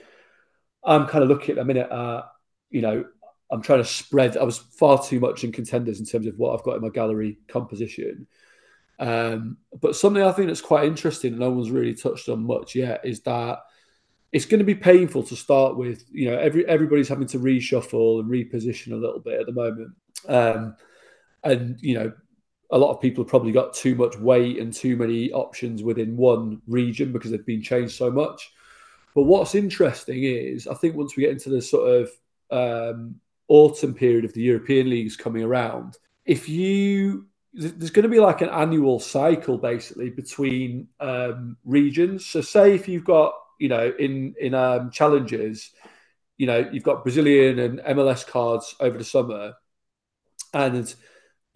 [0.84, 2.22] I'm kind of looking at a minute at,
[2.70, 3.04] you know,
[3.50, 4.36] I'm trying to spread.
[4.36, 6.90] I was far too much in contenders in terms of what I've got in my
[6.90, 8.26] gallery composition.
[8.98, 12.74] Um, but something I think that's quite interesting, and no one's really touched on much
[12.74, 13.60] yet, is that
[14.32, 16.04] it's going to be painful to start with.
[16.10, 19.92] You know, every everybody's having to reshuffle and reposition a little bit at the moment,
[20.26, 20.76] um,
[21.44, 22.12] and you know,
[22.70, 26.16] a lot of people have probably got too much weight and too many options within
[26.16, 28.52] one region because they've been changed so much.
[29.14, 32.10] But what's interesting is, I think once we get into the sort of
[32.50, 33.16] um,
[33.48, 38.42] autumn period of the European leagues coming around, if you there's going to be like
[38.42, 42.26] an annual cycle basically between um, regions.
[42.26, 45.70] So, say if you've got you know in in um, challenges,
[46.36, 49.54] you know you've got Brazilian and MLS cards over the summer,
[50.52, 50.94] and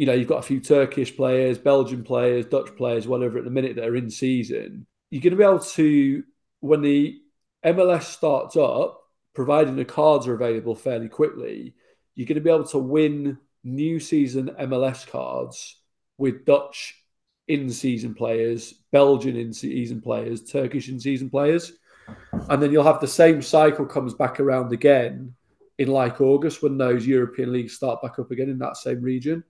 [0.02, 3.50] you know, you've got a few Turkish players, Belgian players, Dutch players, whatever at the
[3.52, 4.84] minute that are in season.
[5.10, 6.24] You're going to be able to,
[6.58, 7.20] when the
[7.64, 9.00] MLS starts up,
[9.32, 11.76] providing the cards are available fairly quickly,
[12.16, 15.80] you're going to be able to win new season MLS cards
[16.18, 16.96] with Dutch
[17.46, 21.74] in season players, Belgian in season players, Turkish in season players.
[22.50, 25.36] And then you'll have the same cycle comes back around again
[25.78, 29.44] in like August when those European leagues start back up again in that same region.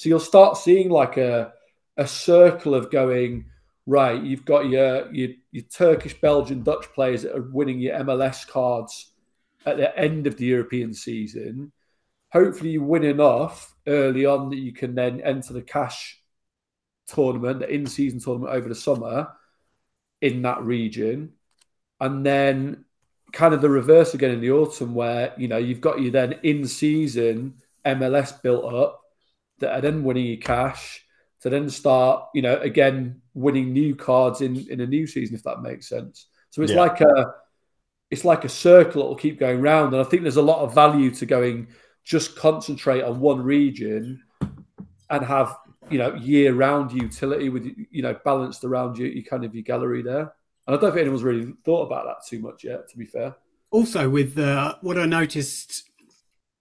[0.00, 1.52] So you'll start seeing like a
[1.98, 3.44] a circle of going
[3.84, 4.22] right.
[4.22, 9.12] You've got your your, your Turkish, Belgian, Dutch players that are winning your MLS cards
[9.66, 11.70] at the end of the European season.
[12.32, 16.18] Hopefully, you win enough early on that you can then enter the cash
[17.06, 19.28] tournament, the in-season tournament over the summer
[20.22, 21.34] in that region,
[22.00, 22.86] and then
[23.32, 26.40] kind of the reverse again in the autumn, where you know you've got you then
[26.42, 28.96] in-season MLS built up
[29.60, 31.04] that are then winning you cash
[31.42, 35.42] to then start, you know, again winning new cards in in a new season, if
[35.44, 36.26] that makes sense.
[36.50, 36.80] So it's yeah.
[36.80, 37.34] like a
[38.10, 40.60] it's like a circle that will keep going round, and I think there's a lot
[40.60, 41.68] of value to going
[42.04, 44.22] just concentrate on one region
[45.10, 45.56] and have
[45.90, 49.62] you know year round utility with you know balanced around you, you kind of your
[49.62, 50.32] gallery there.
[50.66, 53.34] And I don't think anyone's really thought about that too much yet, to be fair.
[53.70, 55.89] Also, with uh, what I noticed,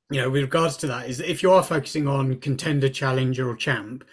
[0.10, 3.50] you know, with regards to that, is that if you are focusing on contender, challenger,
[3.50, 4.04] or champ,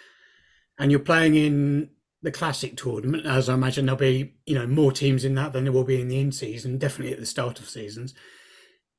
[0.78, 1.90] and you're playing in
[2.22, 5.64] the classic tournament, as I imagine there'll be, you know, more teams in that than
[5.64, 8.14] there will be in the in season, definitely at the start of seasons.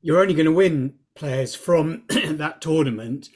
[0.02, 3.30] You're only going to win players from that tournament,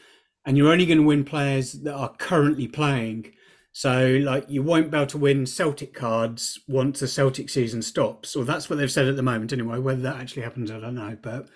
[0.46, 3.34] and you're only going to win players that are currently playing.
[3.74, 8.36] So, like, you won't be able to win Celtic cards once the Celtic season stops,
[8.36, 9.78] or that's what they've said at the moment, anyway.
[9.78, 11.16] Whether that actually happens, I don't know.
[11.22, 11.48] But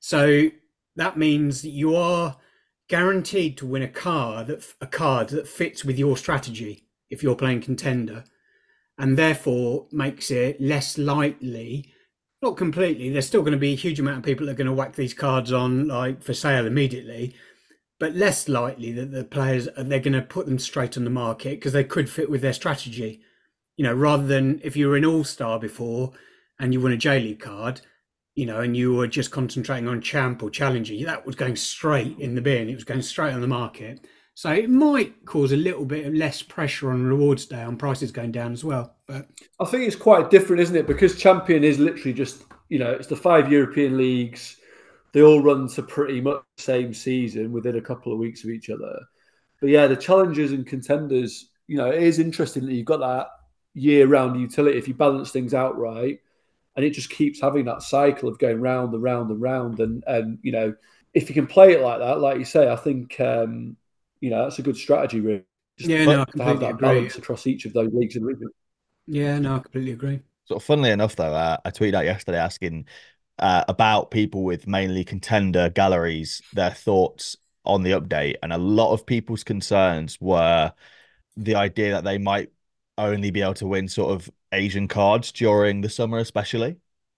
[0.00, 0.48] so
[0.96, 2.36] that means that you are
[2.88, 7.36] guaranteed to win a card that a card that fits with your strategy if you're
[7.36, 8.24] playing contender,
[8.98, 11.92] and therefore makes it less likely.
[12.42, 13.08] Not completely.
[13.08, 14.96] There's still going to be a huge amount of people that are going to whack
[14.96, 17.34] these cards on like for sale immediately,
[17.98, 21.10] but less likely that the players uh, they're going to put them straight on the
[21.10, 23.22] market because they could fit with their strategy.
[23.76, 26.12] You know, rather than if you were an all star before
[26.58, 27.80] and you won a J League card,
[28.34, 32.18] you know, and you were just concentrating on champ or challenger, that was going straight
[32.18, 32.68] in the bin.
[32.68, 34.06] It was going straight on the market.
[34.34, 38.10] So it might cause a little bit of less pressure on rewards day on prices
[38.10, 38.96] going down as well.
[39.06, 39.28] But
[39.60, 40.88] I think it's quite different, isn't it?
[40.88, 44.56] Because champion is literally just, you know, it's the five European leagues.
[45.12, 48.50] They all run to pretty much the same season within a couple of weeks of
[48.50, 48.98] each other.
[49.60, 53.28] But yeah, the challengers and contenders, you know, it is interesting that you've got that
[53.74, 56.18] year round utility if you balance things out right
[56.76, 59.80] and it just keeps having that cycle of going round and round and round.
[59.80, 60.74] And and you know,
[61.12, 63.76] if you can play it like that, like you say, I think um,
[64.20, 65.44] you know that's a good strategy, really.
[65.78, 66.88] Just yeah, no, I completely have that agree.
[66.88, 68.48] balance across each of those leagues in the region.
[69.06, 70.20] Yeah, no, I completely agree.
[70.46, 72.86] So, funnily enough, though, uh, I tweeted out yesterday asking
[73.38, 78.92] uh, about people with mainly contender galleries, their thoughts on the update, and a lot
[78.92, 80.72] of people's concerns were
[81.36, 82.50] the idea that they might
[82.98, 86.76] only be able to win sort of Asian cards during the summer, especially.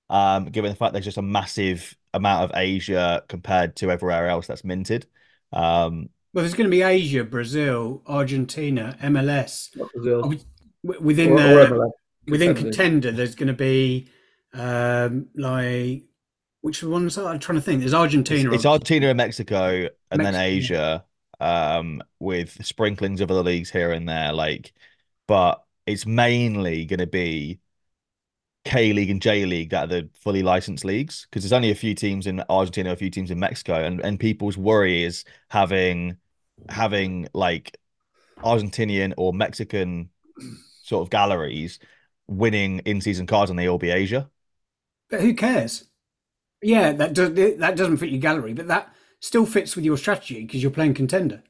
[0.08, 4.46] Um, given the fact there's just a massive amount of Asia compared to everywhere else
[4.46, 5.06] that's minted.
[5.52, 9.70] Um, well, there's going to be Asia, Brazil, Argentina, MLS.
[9.92, 10.34] Brazil.
[10.82, 11.92] Within or, the or
[12.28, 14.08] within contender, there's going to be
[14.52, 16.04] um, like
[16.60, 17.80] which ones are I'm trying to think.
[17.80, 18.48] There's Argentina.
[18.50, 20.22] It's, it's Argentina and Mexico, and Mexico.
[20.22, 21.04] then Asia,
[21.40, 24.32] um, with sprinklings of other leagues here and there.
[24.32, 24.72] Like,
[25.26, 27.60] but it's mainly going to be
[28.64, 31.74] K League and J League that are the fully licensed leagues because there's only a
[31.74, 36.16] few teams in Argentina, a few teams in Mexico, and and people's worry is having
[36.68, 37.78] having like
[38.38, 40.10] Argentinian or Mexican
[40.82, 41.78] sort of galleries
[42.26, 44.28] winning in season cards and they all be Asia.
[45.10, 45.84] But who cares?
[46.62, 50.42] Yeah, that does that doesn't fit your gallery, but that still fits with your strategy
[50.42, 51.42] because you're playing contender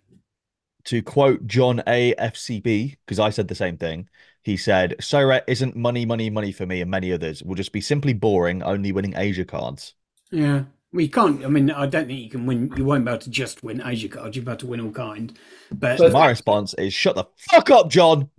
[0.87, 2.15] to quote John A.
[2.15, 4.09] FCB, because I said the same thing,
[4.43, 7.43] he said, Sorare isn't money, money, money for me and many others.
[7.43, 9.95] Will just be simply boring, only winning Asia cards.
[10.31, 10.65] Yeah.
[10.93, 11.45] Well, you can't.
[11.45, 12.73] I mean, I don't think you can win.
[12.77, 14.37] You won't be able to just win Asia cards.
[14.37, 15.37] You're about to win all kind.
[15.73, 18.31] But so my response is, "Shut the fuck up, John."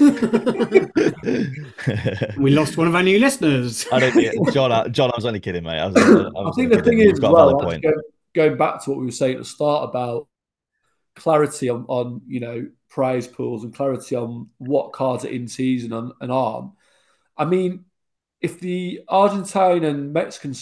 [2.36, 3.86] we lost one of our new listeners.
[3.92, 4.72] I don't, yeah, John.
[4.72, 5.78] I, John, I was only kidding, mate.
[5.78, 7.82] I, was, I, was I think the thing is, well, going,
[8.34, 10.26] going back to what we were saying at the start about
[11.14, 15.92] clarity on, on you know prize pools and clarity on what cards are in season
[15.92, 16.72] and, and aren't.
[17.36, 17.86] I mean,
[18.40, 20.54] if the Argentine and Mexican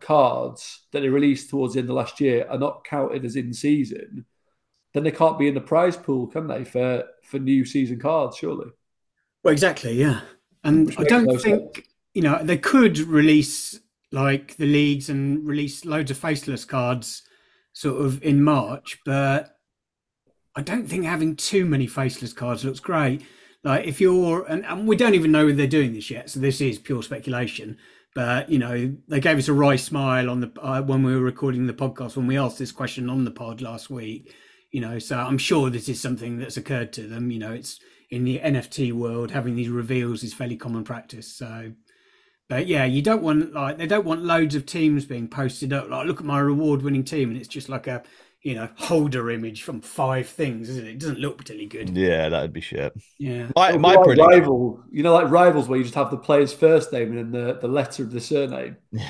[0.00, 3.54] cards that they released towards the end of last year are not counted as in
[3.54, 4.26] season,
[4.92, 8.36] then they can't be in the prize pool, can they, for for new season cards?
[8.36, 8.70] Surely.
[9.42, 10.20] Well, exactly, yeah.
[10.64, 11.86] And Which I don't think sense.
[12.14, 13.78] you know they could release
[14.12, 17.22] like the leagues and release loads of faceless cards
[17.72, 19.56] sort of in March, but
[20.56, 23.22] I don't think having too many faceless cards looks great.
[23.62, 26.40] Like if you're, and, and we don't even know if they're doing this yet, so
[26.40, 27.76] this is pure speculation.
[28.14, 31.22] But you know, they gave us a wry smile on the uh, when we were
[31.22, 34.34] recording the podcast when we asked this question on the pod last week.
[34.72, 37.30] You know, so I'm sure this is something that's occurred to them.
[37.30, 37.78] You know, it's
[38.10, 41.32] in the NFT world having these reveals is fairly common practice.
[41.32, 41.72] So,
[42.48, 45.88] but yeah, you don't want like they don't want loads of teams being posted up.
[45.88, 48.02] Like, look at my reward-winning team, and it's just like a
[48.42, 50.90] you know holder image from five things, isn't it?
[50.92, 51.90] It doesn't look particularly good.
[51.96, 52.92] Yeah, that'd be shit.
[53.18, 56.16] Yeah, my, my like prediction- rival, you know, like rivals where you just have the
[56.16, 58.76] player's first name and then the, the letter of the surname.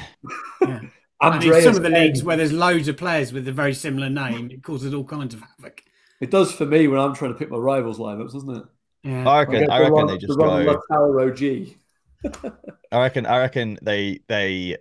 [0.62, 0.80] Yeah.
[1.22, 4.08] I mean, some of the leagues where there's loads of players with a very similar
[4.08, 5.82] name, it causes all kinds of havoc.
[6.20, 8.62] It does for me when I'm trying to pick my rivals lineups, doesn't it?
[9.04, 9.28] Yeah.
[9.28, 9.60] I reckon.
[9.60, 12.42] get I the reckon wrong- they just the wrong go.
[12.42, 12.54] OG.
[12.92, 13.26] I reckon.
[13.26, 14.76] I reckon they they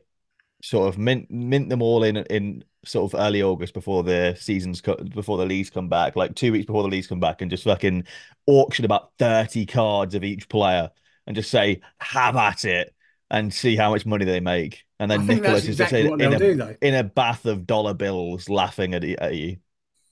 [0.61, 4.81] sort of mint mint them all in in sort of early August before the seasons
[4.81, 7.51] co- before the leagues come back, like two weeks before the leagues come back, and
[7.51, 8.05] just fucking
[8.45, 10.91] auction about thirty cards of each player
[11.27, 12.93] and just say have at it
[13.29, 14.83] and see how much money they make.
[14.99, 18.49] And then Nicolas is just in, in a do, in a bath of dollar bills
[18.49, 19.57] laughing at, at you.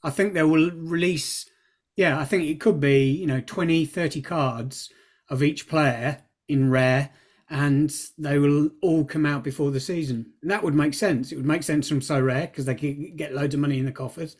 [0.03, 1.49] I think they will release,
[1.95, 4.89] yeah, I think it could be, you know, 20, 30 cards
[5.29, 7.09] of each player in rare,
[7.49, 10.33] and they will all come out before the season.
[10.41, 11.31] And that would make sense.
[11.31, 13.91] It would make sense from Sorare because they could get loads of money in the
[13.91, 14.35] coffers.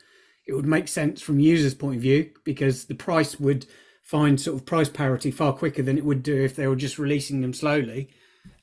[0.46, 3.66] It would make sense from users' point of view because the price would
[4.04, 7.00] find sort of price parity far quicker than it would do if they were just
[7.00, 8.10] releasing them slowly.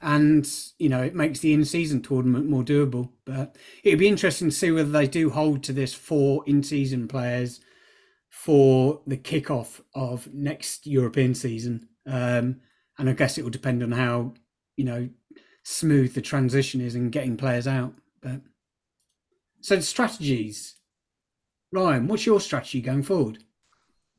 [0.00, 3.10] And you know, it makes the in-season tournament more doable.
[3.24, 7.60] But it'd be interesting to see whether they do hold to this four in-season players
[8.28, 11.88] for the kickoff of next European season.
[12.06, 12.60] Um,
[12.98, 14.34] and I guess it will depend on how
[14.76, 15.08] you know
[15.62, 17.94] smooth the transition is and getting players out.
[18.20, 18.40] But
[19.60, 20.74] so the strategies,
[21.72, 23.38] Ryan, what's your strategy going forward?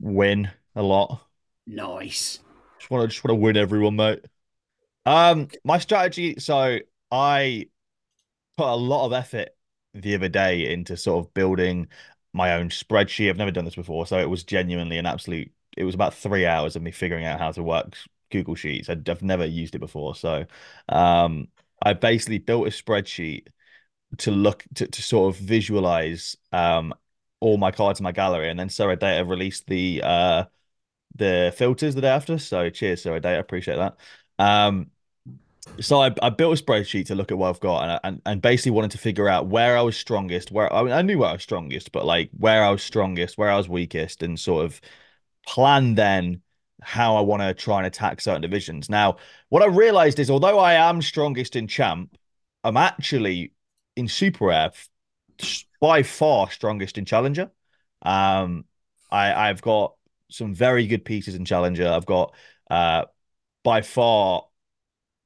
[0.00, 1.22] Win a lot.
[1.66, 2.40] Nice.
[2.78, 4.24] Just want to just want to win everyone, mate.
[5.04, 6.36] Um, my strategy.
[6.38, 6.78] So
[7.10, 7.66] I
[8.56, 9.50] put a lot of effort
[9.94, 11.88] the other day into sort of building
[12.32, 13.30] my own spreadsheet.
[13.30, 15.50] I've never done this before, so it was genuinely an absolute.
[15.76, 17.96] It was about three hours of me figuring out how to work
[18.30, 18.88] Google Sheets.
[18.88, 20.46] I've never used it before, so
[20.88, 21.48] um,
[21.82, 23.48] I basically built a spreadsheet
[24.18, 26.94] to look to, to sort of visualize um
[27.40, 30.44] all my cards in my gallery, and then SorareData released the uh
[31.14, 32.38] the filters the day after.
[32.38, 33.96] So cheers, SorareData, appreciate that.
[34.38, 34.90] Um,
[35.80, 38.42] so I, I built a spreadsheet to look at what I've got and, and and
[38.42, 41.30] basically wanted to figure out where I was strongest, where I, mean, I knew where
[41.30, 44.64] I was strongest, but like where I was strongest, where I was weakest, and sort
[44.64, 44.80] of
[45.46, 46.42] plan then
[46.86, 48.88] how I want to try and attack certain divisions.
[48.88, 49.16] Now,
[49.48, 52.16] what I realized is although I am strongest in champ,
[52.62, 53.52] I'm actually
[53.96, 54.70] in super rare
[55.80, 57.50] by far strongest in challenger.
[58.02, 58.66] Um,
[59.10, 59.96] I I've got
[60.30, 61.88] some very good pieces in challenger.
[61.88, 62.34] I've got
[62.70, 63.06] uh
[63.64, 64.46] by far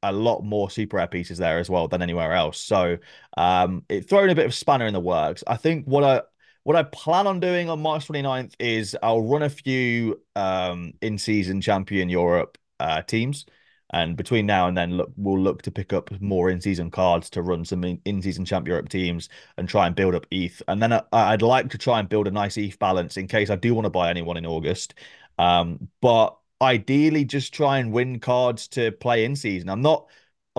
[0.03, 2.59] a lot more super rare pieces there as well than anywhere else.
[2.59, 2.97] So
[3.37, 5.45] um it thrown a bit of spanner in the works.
[5.47, 6.23] I think what I
[6.71, 11.61] what I plan on doing on March 29th is I'll run a few um in-season
[11.61, 13.45] champion Europe uh teams.
[13.93, 17.43] And between now and then, look, we'll look to pick up more in-season cards to
[17.43, 20.63] run some in-season Champ Europe teams and try and build up ETH.
[20.69, 23.51] And then I, I'd like to try and build a nice ETH balance in case
[23.51, 24.95] I do want to buy anyone in August.
[25.39, 29.69] Um, but ideally, just try and win cards to play in season.
[29.69, 30.07] I'm not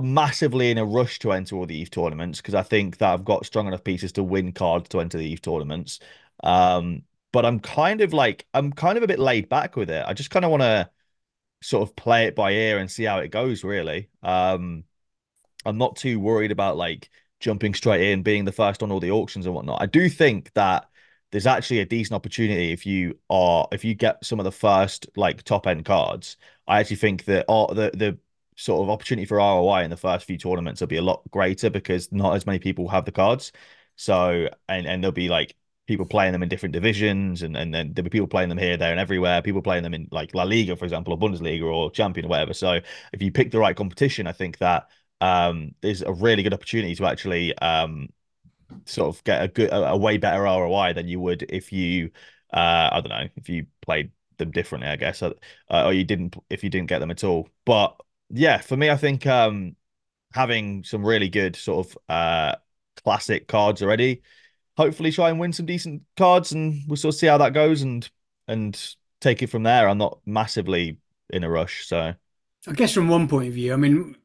[0.02, 3.26] massively in a rush to enter all the ETH tournaments because I think that I've
[3.26, 6.00] got strong enough pieces to win cards to enter the ETH tournaments.
[6.44, 10.04] Um, but I'm kind of like I'm kind of a bit laid back with it.
[10.06, 10.90] I just kind of want to
[11.62, 14.84] sort of play it by ear and see how it goes really um
[15.66, 17.10] i'm not too worried about like
[17.40, 20.52] jumping straight in being the first on all the auctions and whatnot i do think
[20.54, 20.90] that
[21.32, 25.08] there's actually a decent opportunity if you are if you get some of the first
[25.16, 26.38] like top end cards
[26.68, 28.18] i actually think that all the the
[28.62, 31.70] sort of opportunity for roi in the first few tournaments will be a lot greater
[31.70, 33.52] because not as many people have the cards
[33.96, 35.56] so and and there'll be like
[35.92, 38.78] people playing them in different divisions and, and then there'll be people playing them here,
[38.78, 39.42] there, and everywhere.
[39.42, 42.54] People playing them in like La Liga, for example, or Bundesliga or Champion or whatever.
[42.54, 42.80] So
[43.12, 44.88] if you pick the right competition, I think that
[45.20, 48.08] um, there's a really good opportunity to actually um,
[48.86, 52.12] sort of get a good, a, a, way better ROI than you would if you,
[52.54, 55.34] uh, I don't know, if you played them differently, I guess, uh,
[55.70, 57.50] or you didn't, if you didn't get them at all.
[57.66, 58.00] But
[58.34, 59.76] yeah, for me, I think um,
[60.34, 62.56] having some really good sort of uh,
[63.04, 64.22] classic cards already
[64.78, 67.82] hopefully try and win some decent cards and we'll sort of see how that goes
[67.82, 68.10] and
[68.48, 69.88] and take it from there.
[69.88, 70.98] I'm not massively
[71.30, 72.14] in a rush, so
[72.68, 74.16] I guess from one point of view, I mean,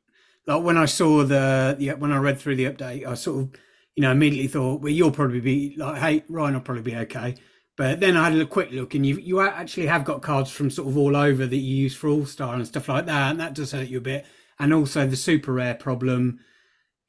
[0.46, 3.60] like when I saw the yeah when I read through the update, I sort of
[3.94, 7.34] you know immediately thought, well, you'll probably be like, hey, Ryan will probably be okay.
[7.76, 10.70] But then I had a quick look, and you you actually have got cards from
[10.70, 13.40] sort of all over that you use for All Star and stuff like that, and
[13.40, 14.24] that does hurt you a bit.
[14.58, 16.40] And also the super rare problem,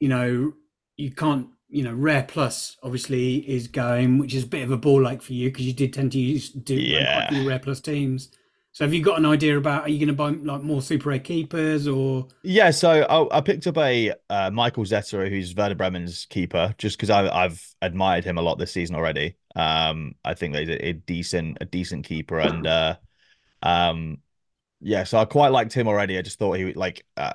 [0.00, 0.52] you know,
[0.96, 4.76] you can't, you know, rare plus obviously is going, which is a bit of a
[4.76, 7.28] ball like for you because you did tend to use do Yeah.
[7.28, 8.30] quite a few rare plus teams.
[8.78, 11.08] So have you got an idea about are you going to buy like more super
[11.08, 15.74] rare keepers or Yeah, so I, I picked up a uh, Michael Zetterer, who's Werder
[15.74, 19.34] Bremen's keeper, just because I've admired him a lot this season already.
[19.56, 22.96] Um, I think that he's a, a decent, a decent keeper, and uh,
[23.64, 24.18] um,
[24.80, 26.16] yeah, so I quite liked him already.
[26.16, 27.32] I just thought he would like uh,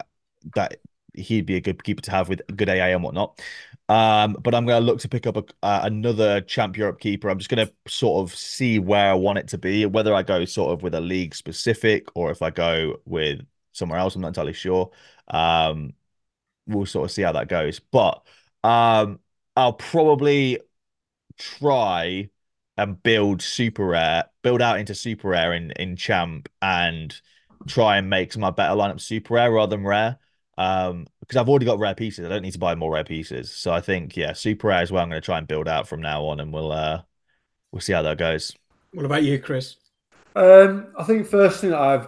[0.55, 0.77] that
[1.13, 3.39] he'd be a good keeper to have with good AA and whatnot.
[3.89, 7.29] Um, but I'm going to look to pick up a, uh, another Champ Europe keeper.
[7.29, 10.23] I'm just going to sort of see where I want it to be, whether I
[10.23, 13.41] go sort of with a league specific or if I go with
[13.73, 14.15] somewhere else.
[14.15, 14.91] I'm not entirely sure.
[15.27, 15.93] Um,
[16.67, 17.79] we'll sort of see how that goes.
[17.79, 18.23] But
[18.63, 19.19] um,
[19.55, 20.59] I'll probably
[21.37, 22.29] try
[22.77, 27.19] and build super rare, build out into super rare in in champ, and
[27.67, 30.19] try and make my better lineup super rare rather than rare.
[30.57, 32.25] Um, because I've already got rare pieces.
[32.25, 33.51] I don't need to buy more rare pieces.
[33.51, 35.87] So I think yeah, super rare is where I'm going to try and build out
[35.87, 37.03] from now on, and we'll uh
[37.71, 38.55] we'll see how that goes.
[38.93, 39.77] what about you, Chris?
[40.35, 42.07] Um, I think first thing that I've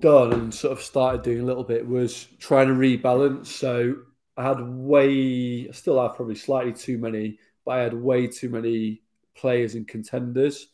[0.00, 3.46] done and sort of started doing a little bit was trying to rebalance.
[3.46, 3.96] So
[4.36, 8.48] I had way, I still have probably slightly too many, but I had way too
[8.48, 9.02] many
[9.36, 10.68] players and contenders,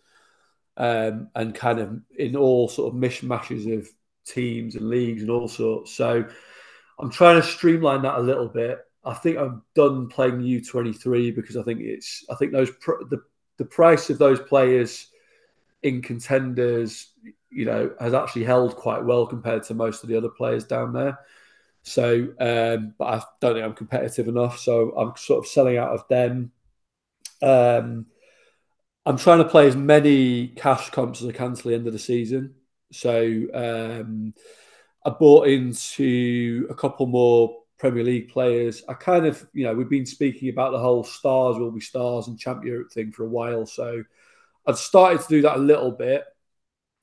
[0.77, 3.89] um, and kind of in all sort of mishmashes of
[4.27, 5.93] teams and leagues and all sorts.
[5.93, 6.27] So
[6.99, 8.81] I'm trying to streamline that a little bit.
[9.05, 13.23] I think I'm done playing U23 because I think it's, I think those pr- the
[13.59, 15.09] the price of those players
[15.83, 17.13] in contenders,
[17.51, 20.93] you know, has actually held quite well compared to most of the other players down
[20.93, 21.19] there.
[21.83, 24.59] So, um, but I don't think I'm competitive enough.
[24.59, 26.51] So I'm sort of selling out of them.
[27.41, 28.07] Um,
[29.05, 31.93] I'm trying to play as many cash comps as I can to the end of
[31.93, 32.57] the season.
[32.91, 34.35] So um,
[35.07, 38.83] I bought into a couple more Premier League players.
[38.89, 42.27] I kind of, you know, we've been speaking about the whole stars will be stars
[42.27, 43.67] and Champ Europe thing for a while.
[43.67, 44.03] So
[44.67, 46.25] I'd started to do that a little bit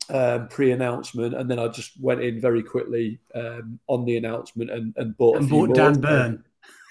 [0.09, 4.93] um, pre-announcement, and then I just went in very quickly um, on the announcement and,
[4.97, 5.37] and bought.
[5.37, 5.75] And a few bought more.
[5.75, 6.43] Dan Burn.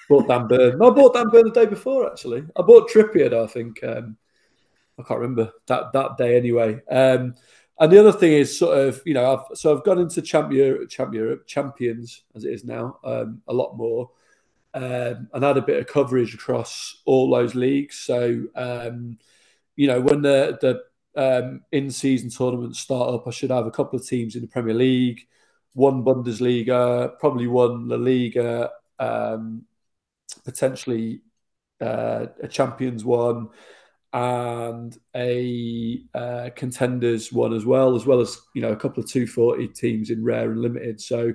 [0.08, 0.78] Bought Dan Burn.
[0.78, 2.10] No, I bought Dan Burn the day before.
[2.10, 3.34] Actually, I bought Trippier.
[3.34, 4.16] I think um,
[4.98, 6.80] I can't remember that that day anyway.
[6.90, 7.34] Um,
[7.78, 10.52] and the other thing is sort of you know I've so I've gone into Champ
[10.52, 14.10] Europe, Champ Europe champions as it is now um, a lot more.
[14.74, 17.96] Um, and had a bit of coverage across all those leagues.
[17.98, 19.18] So, um,
[19.76, 20.82] you know, when the the
[21.14, 24.74] um, in-season tournaments start up, I should have a couple of teams in the Premier
[24.74, 25.26] League,
[25.74, 29.64] one Bundesliga, probably one La Liga, um,
[30.44, 31.20] potentially
[31.80, 33.48] uh, a Champions one,
[34.12, 39.08] and a uh, Contenders one as well, as well as you know a couple of
[39.08, 41.00] 240 teams in Rare and Limited.
[41.00, 41.32] So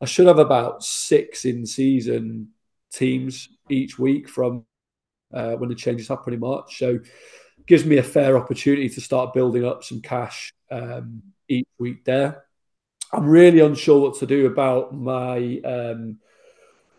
[0.00, 2.48] I should have about six in-season
[2.92, 4.64] teams each week from
[5.32, 6.78] uh, when the changes happen in March.
[6.78, 6.98] So
[7.66, 12.44] gives me a fair opportunity to start building up some cash um, each week there.
[13.12, 16.18] I'm really unsure what to do about my um,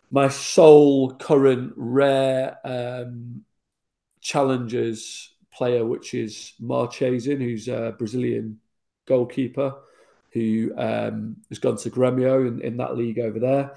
[0.10, 3.46] my sole current rare um,
[4.22, 8.60] challengers player, which is Marchesin, who's a Brazilian
[9.06, 9.76] goalkeeper
[10.32, 13.76] who um, has gone to Gremio in, in that league over there.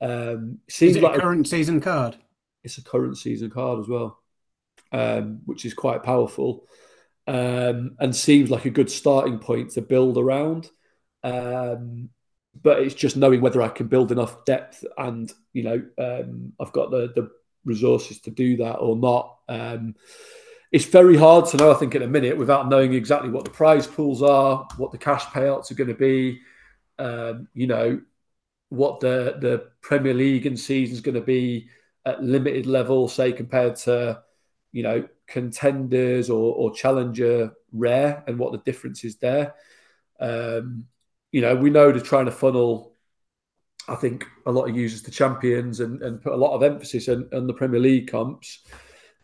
[0.00, 2.16] Um, seems like a current season card?
[2.64, 4.18] it's a current season card as well,
[4.90, 6.66] um, which is quite powerful
[7.26, 10.70] um, and seems like a good starting point to build around.
[11.22, 12.08] Um,
[12.60, 16.72] but it's just knowing whether I can build enough depth and you know um, I've
[16.72, 17.30] got the the
[17.64, 19.38] resources to do that or not.
[19.48, 19.94] Um,
[20.72, 23.50] it's very hard to know, I think, in a minute without knowing exactly what the
[23.50, 26.40] prize pools are, what the cash payouts are going to be,
[26.98, 28.00] um, you know,
[28.70, 31.68] what the the Premier League and season is going to be
[32.04, 34.22] at limited level, say compared to
[34.72, 39.54] you know contenders or, or challenger rare, and what the difference is there.
[40.18, 40.86] Um,
[41.30, 42.93] you know, we know they're trying to funnel.
[43.88, 47.08] I think a lot of users to champions and, and put a lot of emphasis
[47.08, 48.60] on, on the Premier League comps.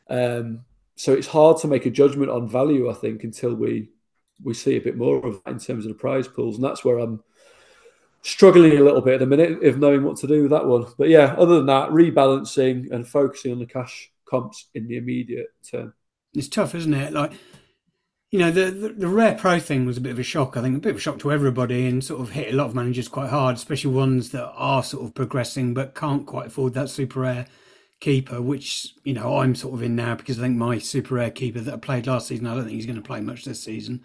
[0.08, 0.60] Um,
[0.96, 3.88] so it's hard to make a judgment on value, I think, until we
[4.42, 6.84] we see a bit more of that in terms of the prize pools, and that's
[6.84, 7.22] where I'm
[8.22, 10.86] struggling a little bit at the minute of knowing what to do with that one.
[10.98, 15.48] But yeah, other than that, rebalancing and focusing on the cash comps in the immediate
[15.68, 15.94] term.
[16.34, 17.12] It's tough, isn't it?
[17.12, 17.32] Like
[18.30, 20.56] you know, the, the, the rare pro thing was a bit of a shock.
[20.56, 22.68] I think a bit of a shock to everybody, and sort of hit a lot
[22.68, 26.74] of managers quite hard, especially ones that are sort of progressing but can't quite afford
[26.74, 27.46] that super rare
[27.98, 28.40] keeper.
[28.40, 31.60] Which you know I'm sort of in now because I think my super rare keeper
[31.60, 34.02] that I played last season, I don't think he's going to play much this season.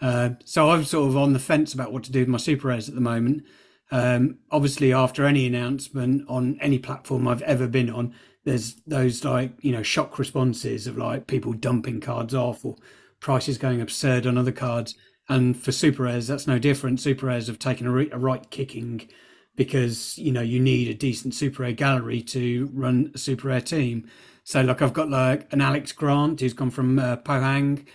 [0.00, 2.68] Uh, so I'm sort of on the fence about what to do with my super
[2.68, 3.44] rares at the moment.
[3.90, 9.52] Um, obviously, after any announcement on any platform I've ever been on, there's those like
[9.60, 12.76] you know shock responses of like people dumping cards off or
[13.20, 14.94] prices going absurd on other cards.
[15.28, 17.00] And for super rares, that's no different.
[17.00, 19.08] Super rares have taken a, re- a right kicking
[19.56, 23.60] because you know you need a decent super rare gallery to run a super rare
[23.60, 24.08] team.
[24.42, 27.86] So like I've got like an Alex Grant who's gone from uh, Pohang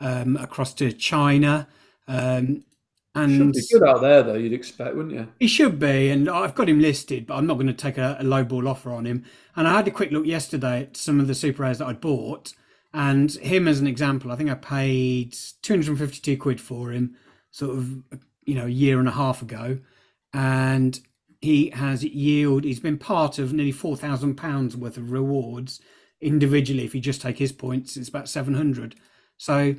[0.00, 1.66] um, across to China.
[2.06, 2.64] Um,
[3.16, 4.34] and should be good out there though.
[4.34, 5.28] You'd expect, wouldn't you?
[5.38, 8.16] He should be, and I've got him listed, but I'm not going to take a,
[8.18, 9.24] a low ball offer on him.
[9.56, 12.00] And I had a quick look yesterday at some of the super rares that I'd
[12.00, 12.54] bought,
[12.94, 17.16] and him as an example, I think I paid 252 quid for him,
[17.50, 17.90] sort of,
[18.44, 19.80] you know, a year and a half ago.
[20.32, 20.98] And
[21.40, 25.80] he has yield, he's been part of nearly £4,000 worth of rewards
[26.20, 26.84] individually.
[26.84, 28.94] If you just take his points, it's about 700.
[29.38, 29.74] So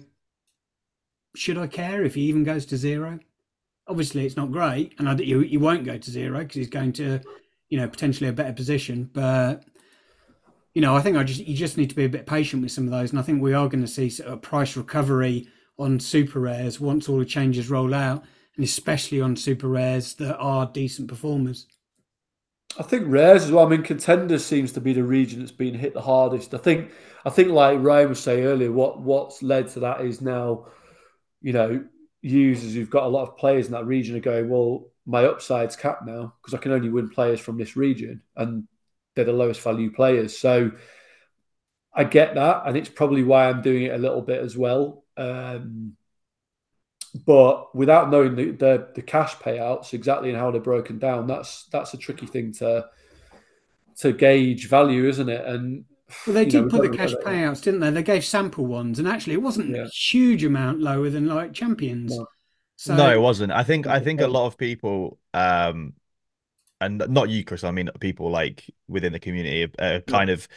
[1.38, 3.20] should I care if he even goes to zero?
[3.88, 6.92] Obviously, it's not great, and I, you, you won't go to zero because he's going
[6.94, 7.22] to,
[7.70, 9.10] you know, potentially a better position.
[9.14, 9.64] But
[10.76, 12.72] you know, I think I just you just need to be a bit patient with
[12.72, 15.48] some of those, and I think we are going to see a price recovery
[15.80, 18.24] on super rares once all the changes roll out,
[18.58, 21.66] and especially on super rares that are decent performers.
[22.78, 23.66] I think rares as well.
[23.66, 26.54] I mean, contenders seems to be the region that's been hit the hardest.
[26.54, 26.92] I think,
[27.24, 30.68] I think, like Ryan was saying earlier, what what's led to that is now,
[31.42, 31.86] you know,
[32.22, 35.78] users who've got a lot of players in that region are going, well, my upside's
[35.78, 38.68] capped now because I can only win players from this region, and
[39.16, 40.38] they're the lowest value players.
[40.38, 40.72] So
[41.94, 45.04] I get that, and it's probably why I'm doing it a little bit as well.
[45.18, 45.96] Um,
[47.26, 51.66] but without knowing the, the, the cash payouts exactly and how they're broken down, that's
[51.72, 52.86] that's a tricky thing to
[54.00, 55.46] to gauge value, isn't it?
[55.46, 55.86] And
[56.28, 57.92] well, they did know, put the cash payouts, didn't they?
[57.92, 59.84] They gave sample ones, and actually, it wasn't yeah.
[59.84, 62.18] a huge amount lower than like champions.
[62.18, 62.28] No.
[62.78, 63.54] So, no, it wasn't.
[63.54, 65.94] I think I think a lot of people um,
[66.86, 67.64] and not you, Chris.
[67.64, 70.34] I mean, people like within the community are kind yeah.
[70.34, 70.48] of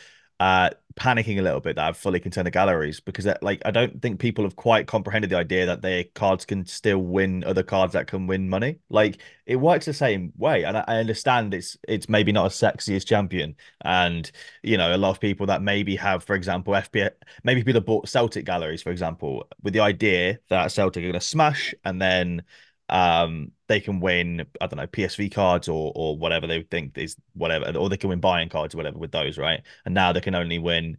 [0.41, 4.01] uh, panicking a little bit that have fully contender galleries because that, like I don't
[4.01, 7.93] think people have quite comprehended the idea that their cards can still win other cards
[7.95, 8.79] that can win money.
[8.89, 12.55] Like it works the same way, and I, I understand it's it's maybe not as
[12.55, 14.31] sexy as champion, and
[14.62, 17.11] you know a lot of people that maybe have, for example, FPL,
[17.43, 21.20] maybe people bought Celtic galleries, for example, with the idea that Celtic are going to
[21.20, 22.43] smash and then
[22.89, 27.16] um, they can win, I don't know, PSV cards or or whatever they think is
[27.34, 29.62] whatever, or they can win buying cards or whatever with those, right?
[29.84, 30.99] And now they can only win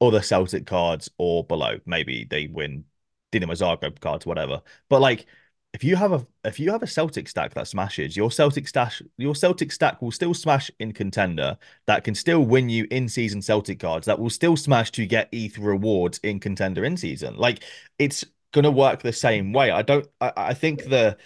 [0.00, 1.78] other Celtic cards or below.
[1.86, 2.84] Maybe they win
[3.32, 4.62] Dinamo Zagreb cards, whatever.
[4.88, 5.26] But like
[5.72, 9.02] if you have a if you have a Celtic stack that smashes, your Celtic stash
[9.18, 11.56] your Celtic stack will still smash in contender.
[11.86, 14.06] That can still win you in season Celtic cards.
[14.06, 17.36] That will still smash to get ETH rewards in contender in season.
[17.36, 17.62] Like
[17.98, 19.70] it's going to work the same way.
[19.70, 20.06] I don't.
[20.20, 21.16] I, I think the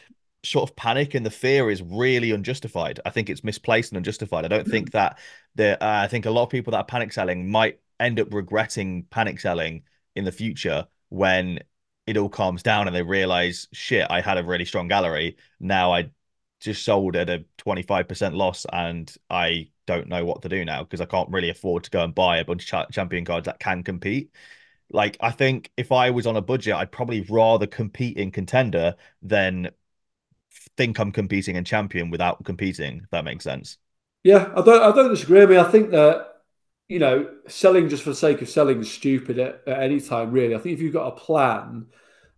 [0.43, 3.01] sort of panic and the fear is really unjustified.
[3.07, 4.45] I think it's misplaced and unjustified.
[4.45, 5.19] I don't think that
[5.55, 5.83] the.
[5.83, 9.05] Uh, I think a lot of people that are panic selling might end up regretting
[9.05, 9.83] panic selling
[10.15, 11.61] in the future when
[12.07, 15.37] it all calms down and they realize, shit, I had a really strong gallery.
[15.61, 16.11] Now I
[16.61, 21.01] just sold at a 25% loss and I don't know what to do now because
[21.01, 23.83] I can't really afford to go and buy a bunch of champion cards that can
[23.83, 24.31] compete.
[24.95, 28.95] Like I think if I was on a budget, I'd probably rather compete in contender
[29.23, 29.71] than
[30.77, 33.01] think I'm competing in champion without competing.
[33.05, 33.79] If that makes sense.
[34.23, 34.83] Yeah, I don't.
[34.83, 35.43] I don't disagree.
[35.43, 36.29] I mean, I think that
[36.89, 40.31] you know, selling just for the sake of selling is stupid at, at any time.
[40.31, 41.87] Really, I think if you've got a plan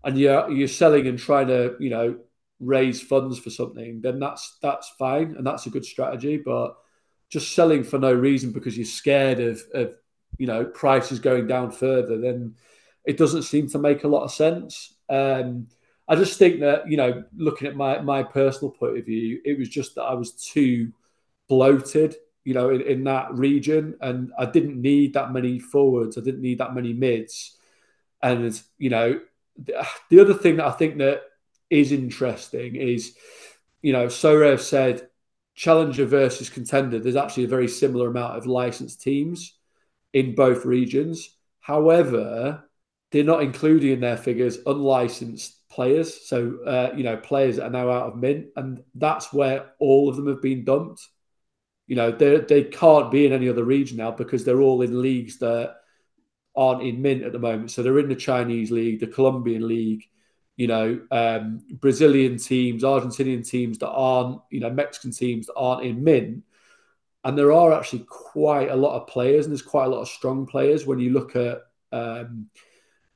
[0.03, 2.19] and you're you're selling and trying to you know
[2.59, 6.39] raise funds for something, then that's that's fine and that's a good strategy.
[6.39, 6.75] But
[7.29, 9.95] just selling for no reason because you're scared of, of
[10.39, 12.55] you know prices going down further, then
[13.05, 14.95] it doesn't seem to make a lot of sense.
[15.09, 15.69] Um,
[16.09, 19.59] I just think that you know, looking at my my personal point of view, it
[19.59, 20.93] was just that I was too
[21.49, 26.19] bloated, you know, in, in that region, and I didn't need that many forwards.
[26.19, 27.57] I didn't need that many mids,
[28.23, 29.21] and you know,
[29.57, 31.23] the, the other thing that I think that
[31.71, 33.17] is interesting is,
[33.83, 35.09] you know, Sorare said
[35.55, 36.99] challenger versus contender.
[36.99, 39.56] There's actually a very similar amount of licensed teams
[40.17, 41.37] in both regions.
[41.61, 42.65] However,
[43.13, 46.27] they're not including in their figures unlicensed players.
[46.27, 48.47] So, uh, you know, players that are now out of mint.
[48.57, 51.07] And that's where all of them have been dumped.
[51.87, 55.39] You know, they, can't be in any other region now because they're all in leagues
[55.41, 55.77] that
[56.57, 57.71] aren't in mint at the moment.
[57.71, 60.03] So they're in the Chinese league, the Colombian league,
[60.57, 65.85] you know, um, Brazilian teams, Argentinian teams that aren't, you know, Mexican teams that aren't
[65.85, 66.43] in mint.
[67.27, 70.09] And there are actually quite a lot of players, and there's quite a lot of
[70.09, 72.49] strong players when you look at, um,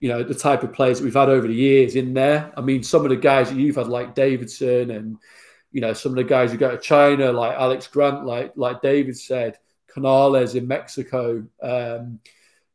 [0.00, 2.52] you know, the type of players that we've had over the years in there.
[2.56, 5.16] I mean, some of the guys that you've had, like Davidson, and
[5.70, 8.82] you know, some of the guys who go to China, like Alex Grant, like like
[8.82, 11.46] David said, Canales in Mexico.
[11.62, 12.18] Um,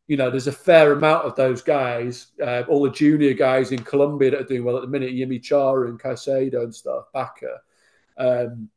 [0.07, 3.83] you know, there's a fair amount of those guys, uh, all the junior guys in
[3.83, 7.59] Colombia that are doing well at the minute, Yimmy Chara and Caicedo and stuff, Backer.
[8.17, 8.69] Um,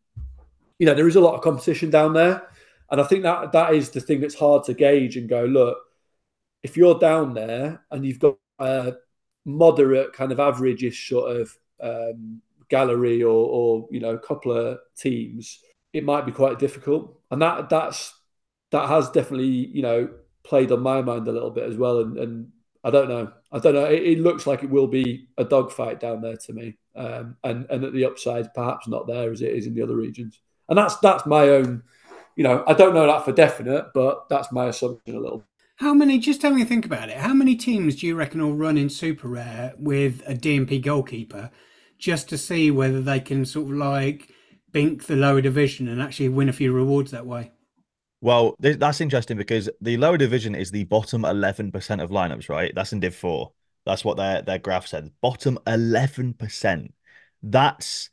[0.78, 2.48] you know, there is a lot of competition down there.
[2.90, 5.78] And I think that that is the thing that's hard to gauge and go, look,
[6.62, 8.94] if you're down there and you've got a
[9.44, 14.78] moderate kind of average-ish sort of um, gallery or, or, you know, a couple of
[14.96, 15.60] teams,
[15.92, 17.20] it might be quite difficult.
[17.30, 18.14] And that that's
[18.70, 20.08] that has definitely, you know,
[20.44, 22.00] played on my mind a little bit as well.
[22.00, 22.48] And, and
[22.84, 23.32] I don't know.
[23.52, 23.84] I don't know.
[23.84, 26.76] It, it, looks like it will be a dogfight down there to me.
[26.94, 29.96] Um, and and at the upside, perhaps not there as it is in the other
[29.96, 30.40] regions.
[30.68, 31.82] And that's that's my own.
[32.36, 35.44] You know, I don't know that for definite, but that's my assumption a little.
[35.76, 36.18] How many?
[36.18, 37.16] Just tell me think about it.
[37.16, 41.50] How many teams do you reckon will run in Super Rare with a DMP goalkeeper,
[41.98, 44.32] just to see whether they can sort of like
[44.72, 47.52] bink the lower division and actually win a few rewards that way?
[48.20, 52.72] Well, th- that's interesting because the lower division is the bottom 11% of lineups, right?
[52.74, 53.52] That's in Div 4.
[53.86, 55.10] That's what their their graph said.
[55.22, 56.92] Bottom 11%.
[57.42, 58.10] That's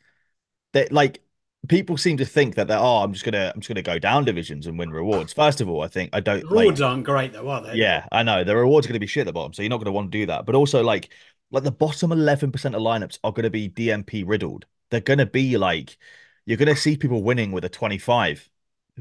[0.74, 1.22] that like
[1.68, 4.26] people seem to think that they're oh, I'm just gonna I'm just gonna go down
[4.26, 5.34] divisions and win rewards.
[5.34, 7.76] First of all, I think I don't the rewards like, aren't great though, are they?
[7.76, 8.44] Yeah, I know.
[8.44, 10.18] The rewards are gonna be shit at the bottom, so you're not gonna want to
[10.18, 10.46] do that.
[10.46, 11.10] But also like
[11.52, 14.66] like the bottom 11% of lineups are gonna be DMP riddled.
[14.90, 15.98] They're gonna be like
[16.46, 18.50] you're gonna see people winning with a 25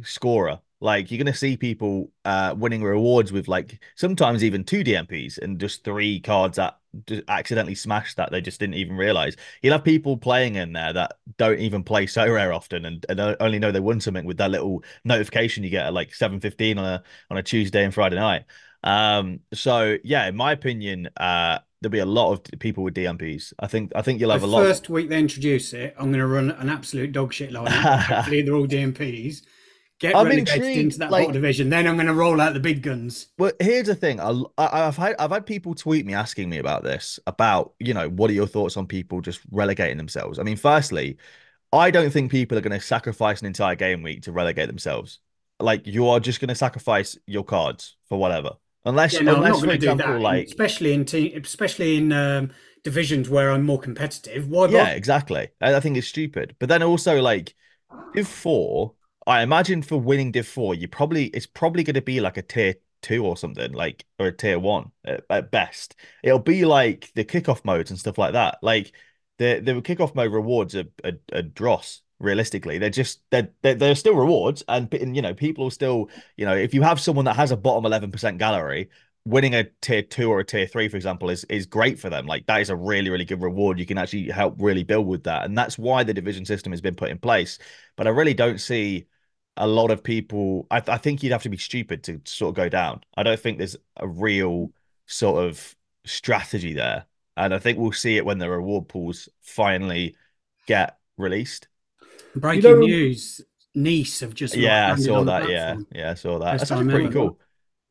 [0.02, 4.84] scorer like you're going to see people uh, winning rewards with like sometimes even two
[4.84, 6.78] DMPs and just three cards that
[7.28, 9.36] accidentally smashed that they just didn't even realize.
[9.62, 13.58] You'll have people playing in there that don't even play Sorare often and, and only
[13.58, 17.02] know they won something with that little notification you get at like 7.15 on a
[17.30, 18.44] on a Tuesday and Friday night.
[18.82, 23.52] Um, so yeah, in my opinion, uh, there'll be a lot of people with DMPs.
[23.58, 24.62] I think I think you'll have the a lot.
[24.62, 27.70] First week they introduce it, I'm going to run an absolute dog shit line.
[27.70, 29.42] Hopefully they're all DMPs
[30.04, 31.70] get I'm relegated intrigued, into that like, division.
[31.70, 33.28] Then I'm going to roll out the big guns.
[33.38, 36.84] Well, here's the thing: I, have had I've had people tweet me asking me about
[36.84, 40.38] this, about you know, what are your thoughts on people just relegating themselves?
[40.38, 41.16] I mean, firstly,
[41.72, 45.20] I don't think people are going to sacrifice an entire game week to relegate themselves.
[45.58, 48.50] Like you are just going to sacrifice your cards for whatever,
[48.84, 52.12] unless yeah, no, unless for example, like especially in te- especially in.
[52.12, 52.50] Um,
[52.84, 54.46] divisions where I'm more competitive.
[54.46, 54.66] Why?
[54.68, 55.48] Yeah, exactly.
[55.58, 56.54] I, I think it's stupid.
[56.58, 57.54] But then also like,
[58.14, 58.92] if four
[59.26, 62.42] I imagine for winning Div Four, you probably it's probably going to be like a
[62.42, 65.96] tier two or something, like or a tier one at, at, best.
[66.22, 68.58] It'll be like the kickoff modes and stuff like that.
[68.62, 68.92] Like
[69.38, 72.00] the the kickoff mode rewards are a, a dross.
[72.20, 76.72] Realistically, they're just they're, they're still rewards, and you know people still you know if
[76.72, 78.88] you have someone that has a bottom eleven percent gallery,
[79.26, 82.26] winning a tier two or a tier three, for example, is is great for them.
[82.26, 83.78] Like that is a really, really good reward.
[83.78, 85.44] You can actually help really build with that.
[85.44, 87.58] And that's why the division system has been put in place.
[87.96, 89.06] But I really don't see
[89.56, 92.54] a lot of people I, I, think you'd have to be stupid to sort of
[92.56, 93.02] go down.
[93.16, 94.72] I don't think there's a real
[95.06, 97.06] sort of strategy there.
[97.36, 100.16] And i think we'll see it when the reward pools finally
[100.66, 101.68] get released.
[102.36, 103.40] Breaking you know, news
[103.76, 105.76] nice have just yeah i saw that yeah.
[105.92, 106.60] yeah i saw that.
[106.60, 107.12] First that's pretty ever.
[107.12, 107.40] cool.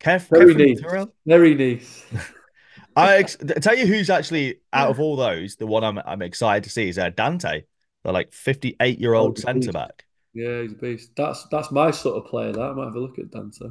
[0.00, 0.80] Kev, very nice.
[1.24, 2.04] Very nice.
[2.96, 6.64] I ex- tell you who's actually out of all those the one i'm, I'm excited
[6.64, 7.64] to see is uh, dante
[8.02, 10.04] the like 58 year old oh, centre back
[10.34, 11.10] yeah, he's a beast.
[11.16, 12.52] That's that's my sort of player.
[12.52, 13.66] That I might have a look at Dante.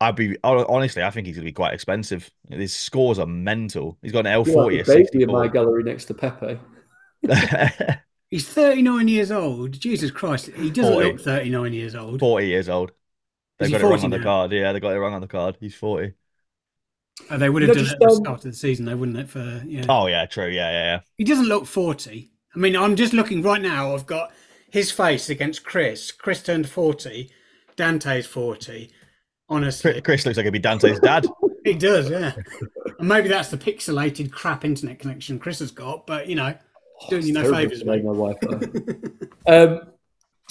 [0.00, 2.30] I'd be honestly, I think he's gonna be quite expensive.
[2.48, 3.98] His scores are mental.
[4.02, 4.82] He's got an L forty.
[4.82, 6.58] Basically, in my gallery next to Pepe.
[8.30, 9.72] he's thirty nine years old.
[9.72, 11.12] Jesus Christ, he doesn't 40.
[11.12, 12.18] look thirty nine years old.
[12.18, 12.92] Forty years old.
[13.58, 14.52] They got it wrong on the card.
[14.52, 15.58] Yeah, they got it wrong on the card.
[15.60, 16.14] He's forty.
[17.30, 19.18] Oh, they would have done it at the um, start of the season, though, wouldn't
[19.18, 19.28] it?
[19.28, 19.84] For yeah.
[19.86, 20.46] Oh yeah, true.
[20.46, 21.00] Yeah, yeah, yeah.
[21.18, 22.32] He doesn't look forty.
[22.54, 23.94] I mean, I'm just looking right now.
[23.94, 24.32] I've got
[24.70, 26.12] his face against Chris.
[26.12, 27.30] Chris turned 40.
[27.76, 28.90] Dante's 40.
[29.48, 30.00] Honestly.
[30.00, 31.26] Chris looks like he'd be Dante's dad.
[31.64, 32.32] he does, yeah.
[32.98, 36.54] and maybe that's the pixelated crap internet connection Chris has got, but you know,
[37.08, 37.84] doing you no favours.
[37.84, 38.48] My Wi-Fi.
[39.52, 39.80] um,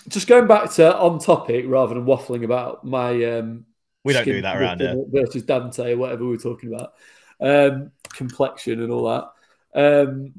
[0.07, 3.65] just going back to on topic rather than waffling about my um,
[4.03, 6.93] we don't do that around here versus Dante or whatever we are talking about
[7.41, 9.05] um, complexion and all
[9.74, 10.03] that.
[10.05, 10.34] Um,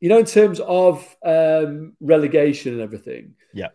[0.00, 3.34] you know, in terms of um, relegation and everything.
[3.52, 3.68] Yeah.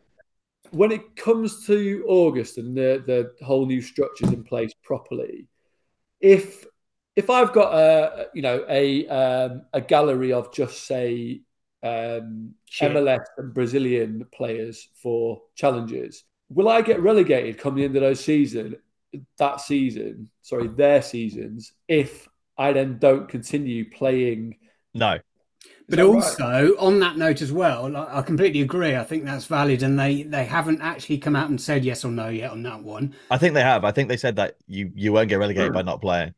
[0.71, 5.47] When it comes to August and the, the whole new structures in place properly,
[6.19, 6.65] if
[7.15, 11.41] if I've got a you know a um, a gallery of just say
[11.84, 18.01] um, MLS and Brazilian players for challenges, will I get relegated come the end of
[18.01, 18.78] those season?
[19.38, 24.57] That season, sorry, their seasons, if I then don't continue playing.
[24.95, 25.19] No.
[25.90, 26.80] But also right?
[26.80, 28.96] on that note as well, I completely agree.
[28.96, 32.12] I think that's valid, and they they haven't actually come out and said yes or
[32.12, 33.14] no yet on that one.
[33.30, 33.84] I think they have.
[33.84, 35.76] I think they said that you you won't get relegated hmm.
[35.76, 36.34] by not playing.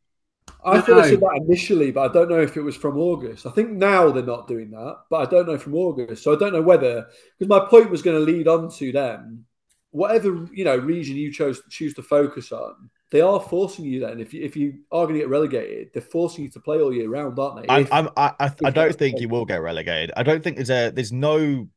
[0.64, 3.46] I thought they said that initially, but I don't know if it was from August.
[3.46, 6.24] I think now they're not doing that, but I don't know from August.
[6.24, 7.06] So I don't know whether
[7.38, 9.44] because my point was going to lead on to them.
[9.90, 14.20] Whatever you know region you chose choose to focus on, they are forcing you then.
[14.20, 16.92] If you if you are going to get relegated, they're forcing you to play all
[16.92, 17.72] year round, aren't they?
[17.72, 20.12] I'm, if, I, I, I don't think you will get relegated.
[20.16, 21.68] I don't think there's a there's no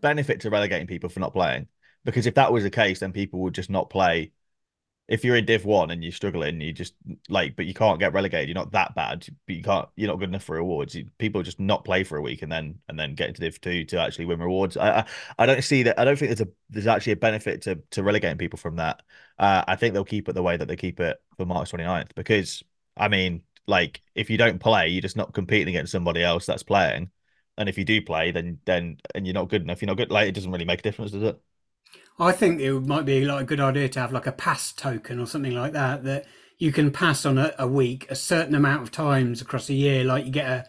[0.00, 1.68] benefit to relegating people for not playing
[2.04, 4.32] because if that was the case, then people would just not play
[5.06, 6.94] if you're in Div One and you're struggling, you just
[7.28, 8.48] like, but you can't get relegated.
[8.48, 9.88] You're not that bad, but you can't.
[9.96, 10.96] You're not good enough for rewards.
[11.18, 13.84] People just not play for a week and then and then get into Div Two
[13.86, 14.76] to actually win rewards.
[14.78, 15.06] I, I,
[15.40, 15.98] I don't see that.
[15.98, 19.02] I don't think there's a there's actually a benefit to to relegating people from that.
[19.38, 22.14] Uh, I think they'll keep it the way that they keep it for March 29th
[22.14, 22.62] because
[22.96, 26.62] I mean, like if you don't play, you're just not competing against somebody else that's
[26.62, 27.10] playing.
[27.58, 30.10] And if you do play, then then and you're not good enough, you're not good.
[30.10, 31.40] Like it doesn't really make a difference, does it?
[32.18, 35.18] I think it might be like a good idea to have like a pass token
[35.18, 36.26] or something like that that
[36.58, 40.04] you can pass on a, a week a certain amount of times across a year.
[40.04, 40.66] Like you get a,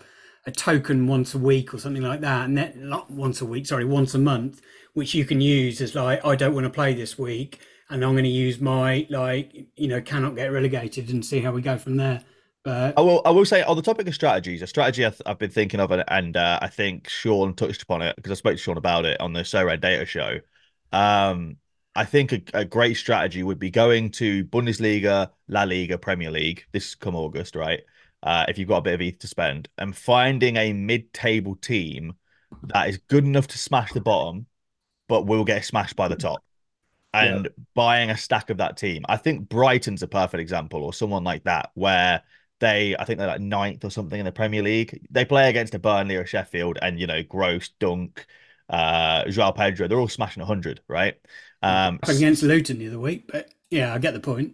[0.47, 3.67] a token once a week or something like that, and then not once a week,
[3.67, 4.61] sorry, once a month,
[4.93, 8.13] which you can use as like I don't want to play this week, and I'm
[8.13, 11.77] going to use my like you know cannot get relegated and see how we go
[11.77, 12.23] from there.
[12.63, 13.21] But I will.
[13.23, 15.91] I will say on the topic of strategies, a strategy I have been thinking of,
[15.91, 19.05] and, and uh, I think Sean touched upon it because I spoke to Sean about
[19.05, 20.39] it on the SorareData show.
[20.95, 21.57] Um,
[21.93, 26.63] I think a, a, great strategy would be going to Bundesliga, La Liga, Premier League
[26.71, 27.81] this come August, right?
[28.23, 32.13] Uh, if you've got a bit of ETH to spend, and finding a mid-table team
[32.63, 34.45] that is good enough to smash the bottom,
[35.09, 36.41] but will get smashed by the top,
[37.13, 37.63] and yeah.
[37.73, 39.03] buying a stack of that team.
[39.09, 42.23] I think Brighton's a perfect example, or someone like that, where
[42.61, 45.05] they, I think they're like ninth or something in the Premier League.
[45.11, 48.25] They play against a Burnley or Sheffield, and you know, Gross, Dunk,
[48.69, 51.15] uh, Joao Pedro, they're all smashing 100, right?
[51.61, 54.53] Um, against Luton the other week, but yeah, I get the point.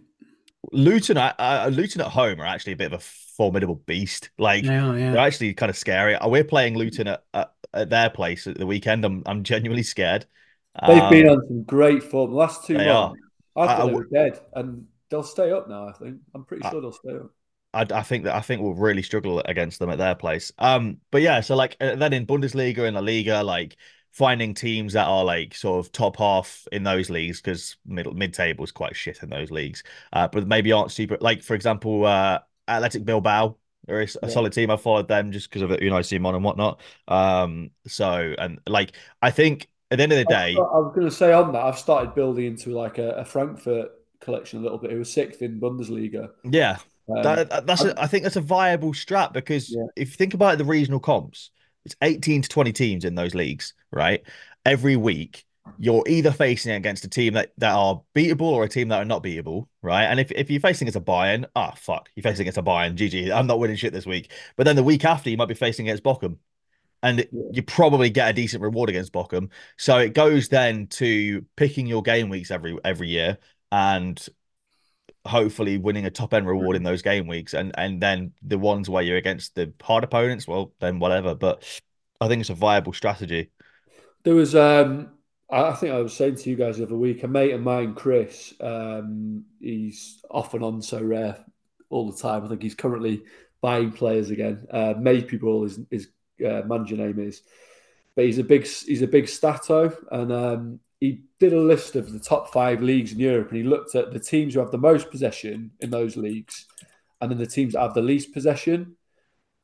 [0.72, 3.02] Luton, uh, Luton at home are actually a bit of a
[3.36, 4.30] formidable beast.
[4.38, 5.12] Like they are, yeah.
[5.12, 6.14] they're actually kind of scary.
[6.14, 9.04] Uh, we're playing Luton at, at, at, their place at the weekend.
[9.04, 10.26] I'm I'm genuinely scared.
[10.86, 13.20] They've um, been on some great form the last two months.
[13.56, 15.88] I thought I, they were dead, and they'll stay up now.
[15.88, 17.30] I think I'm pretty sure they'll stay up.
[17.74, 20.52] I, I, think that I think we'll really struggle against them at their place.
[20.58, 23.76] Um, but yeah, so like uh, then in Bundesliga and La Liga, like
[24.12, 28.32] finding teams that are like sort of top half in those leagues because middle mid
[28.32, 29.82] table is quite shit in those leagues.
[30.12, 32.38] Uh, but maybe aren't super like for example, uh,
[32.68, 33.56] Athletic Bilbao.
[33.86, 34.28] They're a, yeah.
[34.28, 34.70] solid team.
[34.70, 36.80] I followed them just because of know, Simon and whatnot.
[37.08, 40.92] Um, so and like I think at the end of the day, I, I was
[40.94, 43.90] going to say on that I've started building into like a, a Frankfurt
[44.20, 44.92] collection a little bit.
[44.92, 46.30] It was sixth in Bundesliga.
[46.44, 46.76] Yeah,
[47.08, 49.86] um, that, that's a, I think that's a viable strat because yeah.
[49.96, 51.50] if you think about the regional comps,
[51.84, 54.22] it's 18 to 20 teams in those leagues, right?
[54.64, 55.44] Every week,
[55.78, 59.04] you're either facing against a team that, that are beatable or a team that are
[59.04, 60.04] not beatable, right?
[60.04, 62.62] And if, if you're facing against a Bayern, ah, oh, fuck, you're facing against a
[62.62, 64.32] Bayern, GG, I'm not winning shit this week.
[64.56, 66.38] But then the week after, you might be facing against Bochum.
[67.04, 69.50] And you probably get a decent reward against Bochum.
[69.76, 73.38] So it goes then to picking your game weeks every every year
[73.72, 74.24] and
[75.26, 78.90] hopefully winning a top end reward in those game weeks and and then the ones
[78.90, 81.80] where you're against the hard opponents well then whatever but
[82.20, 83.50] i think it's a viable strategy.
[84.24, 85.10] There was um
[85.50, 87.94] i think i was saying to you guys the other week a mate of mine
[87.94, 91.38] chris um he's off and on Sorare
[91.88, 92.44] all the time.
[92.44, 93.22] I think he's currently
[93.60, 94.66] buying players again.
[94.70, 96.08] Uh ball is his
[96.44, 97.42] uh, manager name is
[98.16, 102.12] but he's a big he's a big stato and um he did a list of
[102.12, 104.78] the top five leagues in Europe and he looked at the teams who have the
[104.78, 106.64] most possession in those leagues
[107.20, 108.94] and then the teams that have the least possession.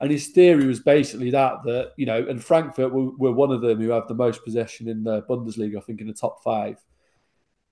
[0.00, 3.60] And his theory was basically that, that you know, and Frankfurt were, were one of
[3.60, 6.84] them who have the most possession in the Bundesliga, I think, in the top five.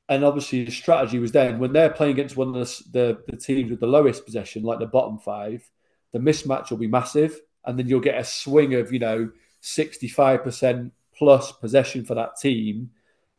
[0.08, 3.36] And obviously, the strategy was then when they're playing against one of the, the, the
[3.36, 5.68] teams with the lowest possession, like the bottom five,
[6.12, 7.40] the mismatch will be massive.
[7.64, 12.90] And then you'll get a swing of, you know, 65% plus possession for that team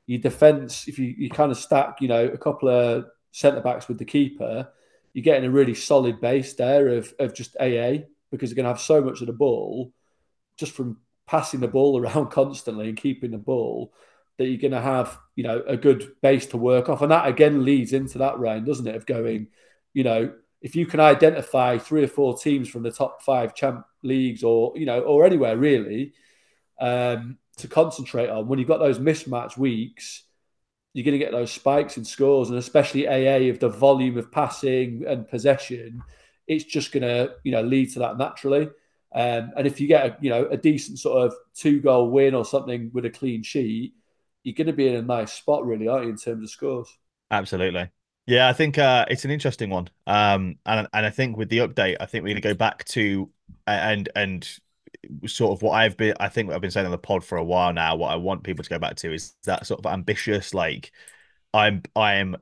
[0.08, 3.88] your defence, if you, you kind of stack, you know, a couple of centre backs
[3.88, 4.68] with the keeper,
[5.14, 8.72] you're getting a really solid base there of, of just AA because you're going to
[8.72, 9.94] have so much of the ball
[10.58, 10.98] just from
[11.28, 13.94] passing the ball around constantly and keeping the ball
[14.38, 17.02] that you're going to have, you know, a good base to work off.
[17.02, 18.96] And that again leads into that round, doesn't it?
[18.96, 19.48] Of going,
[19.94, 20.32] you know,
[20.62, 24.74] if you can identify three or four teams from the top five champ leagues or
[24.76, 26.14] you know or anywhere really
[26.80, 30.24] um, to concentrate on when you've got those mismatch weeks
[30.94, 34.32] you're going to get those spikes in scores and especially aa of the volume of
[34.32, 36.02] passing and possession
[36.48, 38.70] it's just going to you know lead to that naturally
[39.16, 42.36] um, and if you get a you know a decent sort of two goal win
[42.36, 43.94] or something with a clean sheet
[44.44, 46.98] you're going to be in a nice spot really aren't you in terms of scores
[47.32, 47.90] Absolutely.
[48.26, 49.90] Yeah, I think uh, it's an interesting one.
[50.06, 52.84] Um, and and I think with the update, I think we're going to go back
[52.86, 53.30] to
[53.66, 54.48] and and
[55.26, 56.16] sort of what I've been.
[56.20, 57.96] I think I've been saying on the pod for a while now.
[57.96, 60.92] What I want people to go back to is that sort of ambitious, like
[61.54, 62.38] I'm I'm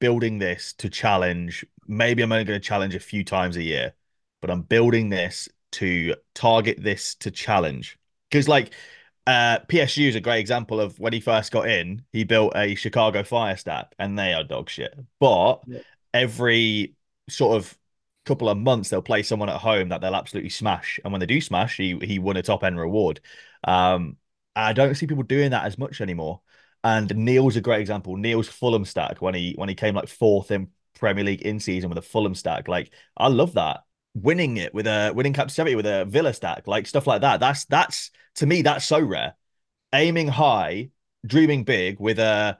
[0.00, 1.64] building this to challenge.
[1.86, 3.94] Maybe I'm only going to challenge a few times a year,
[4.40, 7.98] but I'm building this to target this to challenge
[8.30, 8.72] because like
[9.26, 12.74] uh, PSG is a great example of when he first got in, he built a
[12.76, 14.94] Chicago Fire stack, and they are dog shit.
[15.18, 15.80] But Yeah.
[16.14, 16.94] every
[17.28, 17.76] sort of
[18.26, 21.26] couple of months, they'll play someone at home that they'll absolutely smash, and when they
[21.26, 23.20] do smash, he he won a top end reward.
[23.64, 24.16] Um,
[24.54, 26.40] I don't see people doing that as much anymore.
[26.84, 28.16] And Neil's a great example.
[28.16, 31.88] Neil's Fulham stack when he when he came like fourth in Premier League in season
[31.88, 33.80] with a Fulham stack, like I love that.
[34.14, 37.40] Winning it with a winning captivity with a Villa stack, like stuff like that.
[37.40, 39.34] That's that's to me that's so rare.
[39.92, 40.90] Aiming high,
[41.26, 42.58] dreaming big with a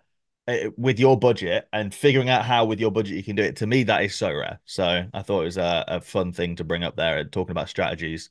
[0.77, 3.57] with your budget and figuring out how with your budget you can do it.
[3.57, 4.61] To me, that is so rare.
[4.65, 7.51] So I thought it was a, a fun thing to bring up there and talking
[7.53, 8.31] about strategies.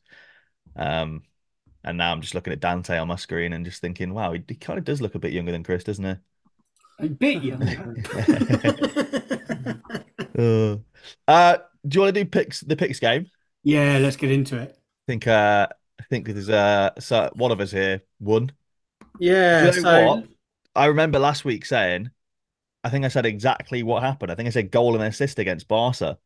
[0.75, 1.23] Um,
[1.83, 4.43] and now I'm just looking at Dante on my screen and just thinking, wow, he,
[4.47, 6.15] he kind of does look a bit younger than Chris, doesn't he?
[6.99, 8.05] A bit young.
[10.37, 10.77] Uh,
[11.27, 11.57] uh,
[11.87, 13.29] do you want to do picks the picks game?
[13.63, 14.77] yeah, let's get into it.
[15.07, 15.67] I think uh
[15.99, 18.51] I think there's uh so one of us here won.
[19.19, 20.27] Yeah, you know so what?
[20.75, 22.11] I remember last week saying,
[22.83, 24.31] I think I said exactly what happened.
[24.31, 26.19] I think I said goal and assist against Barca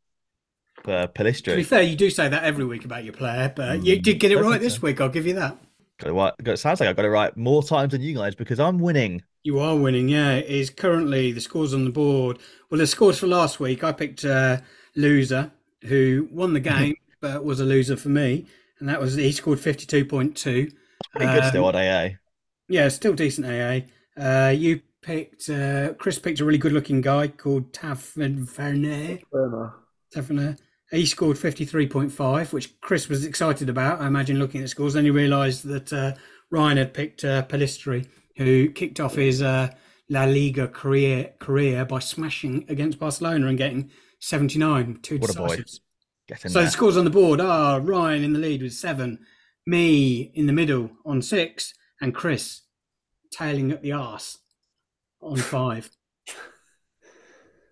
[0.83, 1.07] for
[1.47, 4.01] to be fair, you do say that every week about your player, but you Mm,
[4.01, 4.81] did get it right this so.
[4.81, 5.01] week.
[5.01, 5.57] I'll give you that.
[5.99, 6.33] Got it right.
[6.39, 9.23] It sounds like I got it right more times than you guys because I'm winning.
[9.43, 10.33] You are winning, yeah.
[10.35, 12.39] It is currently the scores on the board.
[12.69, 14.61] Well, the scores for last week, I picked uh,
[14.95, 15.51] loser
[15.83, 18.45] who won the game, but was a loser for me,
[18.79, 20.71] and that was he scored fifty two point two.
[21.11, 22.17] Pretty good Um, still on AA.
[22.67, 23.85] Yeah, still decent AA.
[24.19, 29.19] Uh, you picked uh, Chris picked a really good looking guy called Tavernier.
[29.31, 29.75] Burma.
[30.11, 30.57] Tavernier.
[30.91, 34.95] He scored 53.5, which Chris was excited about, I imagine, looking at the scores.
[34.95, 36.13] Then he realised that uh,
[36.49, 38.07] Ryan had picked uh, Pellistri,
[38.37, 39.69] who kicked off his uh,
[40.09, 45.47] La Liga career career by smashing against Barcelona and getting 79, two What a boy.
[45.47, 45.81] decisives.
[46.27, 49.19] Get in So the scores on the board are Ryan in the lead with seven,
[49.65, 52.61] me in the middle on six, and Chris
[53.31, 54.37] tailing at the arse
[55.21, 55.89] on five.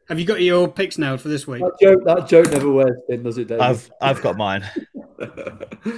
[0.10, 1.62] Have you got your picks nailed for this week?
[1.62, 3.62] That joke, that joke never wears thin, does it, David?
[3.62, 4.64] I've I've got mine.
[5.20, 5.98] it's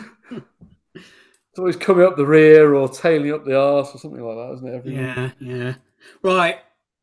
[1.60, 4.68] always coming up the rear or tailing up the arse or something like that, isn't
[4.68, 4.76] it?
[4.76, 5.76] Every Yeah, yeah.
[6.24, 6.58] Right.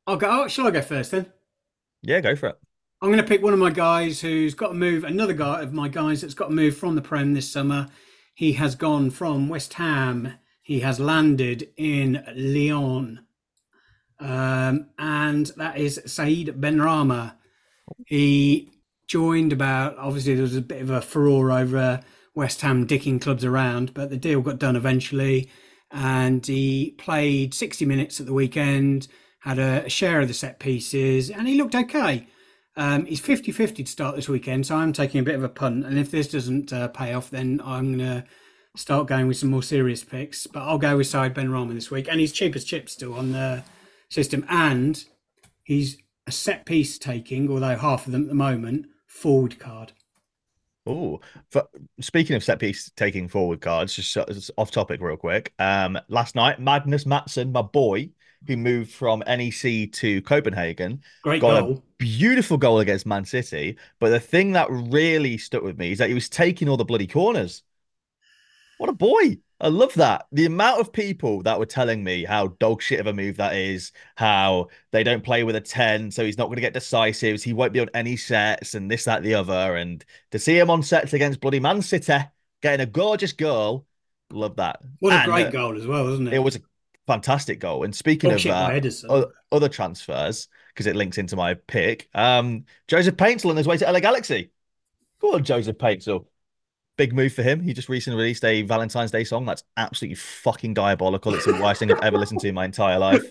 [0.07, 0.45] I'll go.
[0.45, 1.27] Oh, shall I go first then?
[2.03, 2.59] Yeah, go for it.
[3.03, 5.05] I'm going to pick one of my guys who's got to move.
[5.05, 7.89] Another guy of my guys that's got to move from the Prem this summer.
[8.35, 10.35] He has gone from West Ham.
[10.67, 13.21] He has landed in Lyon,
[14.19, 17.37] um, and that is Saeed Benrahma.
[18.05, 18.73] He
[19.07, 19.97] joined about.
[19.97, 22.01] Obviously, there was a bit of a furore over
[22.35, 25.49] West Ham dicking clubs around, but the deal got done eventually,
[25.93, 29.07] and he played 60 minutes at the weekend.
[29.43, 32.27] Had a share of the set pieces, and he looked okay.
[32.77, 35.49] Um, he's 50 50 to start this weekend, so I'm taking a bit of a
[35.49, 35.87] punt.
[35.87, 38.25] And if this doesn't uh, pay off, then I'm going to
[38.77, 40.47] start going with some more serious picks.
[40.47, 42.09] But I'll go with Saïd Benrahma this week.
[42.09, 43.65] And he's cheap as chips still on the
[44.09, 44.45] system.
[44.49, 45.03] And
[45.65, 49.93] he's a set piece taking, although half of them at the moment, forward card.
[50.89, 51.21] Oh,
[52.01, 55.53] speaking of set piece taking forward cards, just just off topic real quick.
[55.59, 58.11] Um, last night, Magnus Mattsson, my boy,
[58.47, 61.73] who moved from NEC to Copenhagen, Great got goal.
[61.79, 63.77] a beautiful goal against Man City.
[63.99, 66.85] But the thing that really stuck with me is that he was taking all the
[66.85, 67.63] bloody corners.
[68.79, 69.39] What a boy!
[69.59, 70.27] I love that.
[70.33, 73.57] The amount of people that were telling me how dog shit of a move that
[73.57, 77.43] is, how they don't play with a 10, so he's not going to get decisives,
[77.43, 79.77] he won't be on any sets, and this, that, the other.
[79.77, 82.19] And to see him on sets against bloody Man City,
[82.61, 83.87] getting a gorgeous goal,
[84.31, 84.81] love that.
[84.99, 86.35] What a And, great uh, goal as well, isn't it?
[86.35, 86.61] It was a
[87.07, 87.85] fantastic goal.
[87.85, 89.09] And speaking Dog of shit by headers, so.
[89.11, 93.79] o- other transfers, because it links into my pick, um, Joseph Paintsil on his way
[93.79, 94.51] to LA Galaxy.
[95.19, 96.27] Go on, Joseph Paintsil.
[96.97, 97.61] Big move for him.
[97.61, 101.35] He just recently released a Valentine's Day song that's absolutely fucking diabolical.
[101.35, 103.23] It's the worst thing I've ever listened to in my entire life.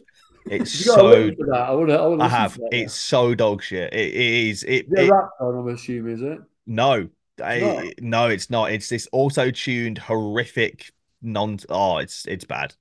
[0.48, 1.54] It's You got a so.
[1.56, 1.96] I want to.
[1.96, 2.60] I, wanna I have.
[2.72, 3.92] It's so dog shit.
[3.94, 4.64] It, it is.
[4.64, 6.40] It, Yeah, rap on, I'm assuming, is it?
[6.68, 7.10] no,
[7.44, 8.72] I- no, it's not.
[8.72, 10.92] It's this auto-tuned, horrific
[11.24, 11.58] non.
[11.70, 12.76] Oh, it's it's bad.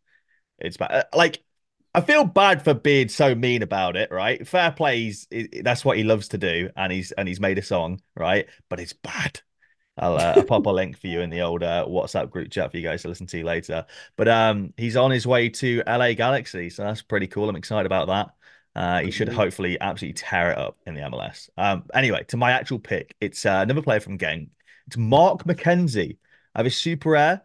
[0.58, 0.90] It's bad.
[0.92, 1.42] Uh, Like
[1.94, 4.10] I feel bad for being so mean about it.
[4.12, 4.46] Right?
[4.46, 4.98] Fair play.
[4.98, 8.02] He's, i- that's what he loves to do, and he's and he's made a song.
[8.14, 8.46] Right?
[8.68, 9.40] But it's bad.
[9.96, 12.70] I'll, uh, I'll pop a link for you in the old uh, WhatsApp group chat
[12.70, 13.86] for you guys to listen to later.
[14.16, 17.48] But um, he's on his way to LA Galaxy, so that's pretty cool.
[17.48, 18.34] I'm excited about that.
[18.76, 21.48] Uh, he should hopefully absolutely tear it up in the MLS.
[21.56, 24.48] Um, anyway, to my actual pick, it's uh, another player from Genk.
[24.88, 26.18] It's Mark McKenzie.
[26.54, 27.42] I have a super rare.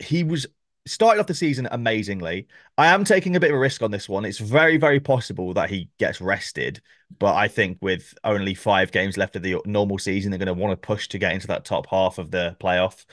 [0.00, 0.46] He was
[0.86, 2.46] started off the season amazingly.
[2.78, 4.24] I am taking a bit of a risk on this one.
[4.24, 6.80] It's very, very possible that he gets rested,
[7.18, 10.54] but I think with only five games left of the normal season, they're going to
[10.54, 13.04] want to push to get into that top half of the playoff.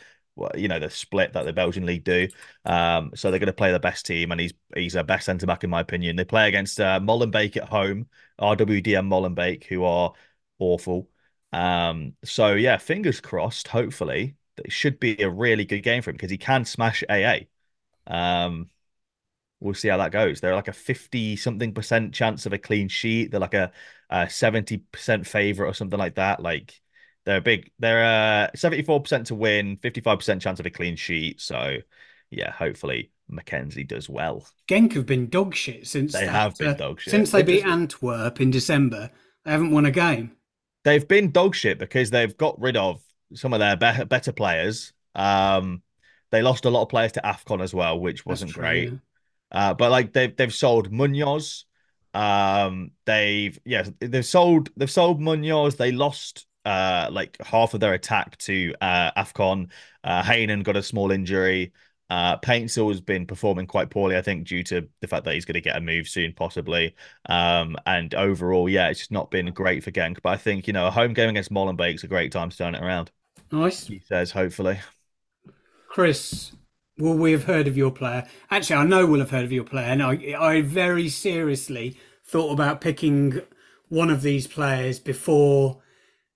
[0.56, 2.28] You know the split that the Belgian league do.
[2.66, 5.46] Um, so they're going to play the best team, and he's he's a best centre
[5.46, 6.16] back in my opinion.
[6.16, 8.08] They play against uh, Molenbeek at home,
[8.42, 10.14] RWDM Molenbeek, who are
[10.58, 11.08] awful.
[11.52, 13.68] Um, so yeah, fingers crossed.
[13.68, 17.42] Hopefully, it should be a really good game for him because he can smash AA.
[18.08, 18.70] Um,
[19.60, 20.42] we'll see how that goes.
[20.42, 23.32] They're like a 50 something percent chance of a clean sheet.
[23.32, 23.72] They're like a,
[24.10, 26.42] a 70% favorite or something like that.
[26.42, 26.80] Like
[27.26, 31.40] they're big, they're uh 74% to win, 55% chance of a clean sheet.
[31.42, 31.78] So
[32.30, 34.46] yeah, hopefully McKenzie does well.
[34.68, 37.12] Genk have been dog shit since They that, have been uh, dog shit.
[37.12, 39.10] since they They beat just- Antwerp in December.
[39.46, 40.32] They haven't won a game.
[40.84, 43.02] They've been dog shit because they've got rid of
[43.34, 44.92] some of their be- better players.
[45.16, 45.82] Um,
[46.34, 48.90] they lost a lot of players to AFCON as well, which wasn't true, great.
[48.90, 48.98] yeah.
[49.52, 51.66] Uh, but like they've they've sold Munoz.
[52.16, 55.76] Um, they've yeah they've sold they've sold Munoz.
[55.76, 59.70] They lost uh like half of their attack to uh Afcon.
[60.04, 61.72] Uh, Heynen got a small injury.
[62.10, 65.46] Uh, Paintsil has been performing quite poorly, I think, due to the fact that he's
[65.46, 66.96] going to get a move soon, possibly.
[67.28, 70.18] Um, and overall, yeah, it's just not been great for Genk.
[70.22, 72.76] But I think you know a home game against Molenbeek's a great time to turn
[72.76, 73.12] it around.
[73.52, 73.88] Nice.
[73.88, 74.80] He says, hopefully.
[75.94, 76.54] Chris,
[76.98, 78.26] will we have heard of your player?
[78.50, 79.86] Actually, I know we'll have heard of your player.
[79.86, 83.40] And I, I very seriously thought about picking
[83.90, 85.84] one of these players before,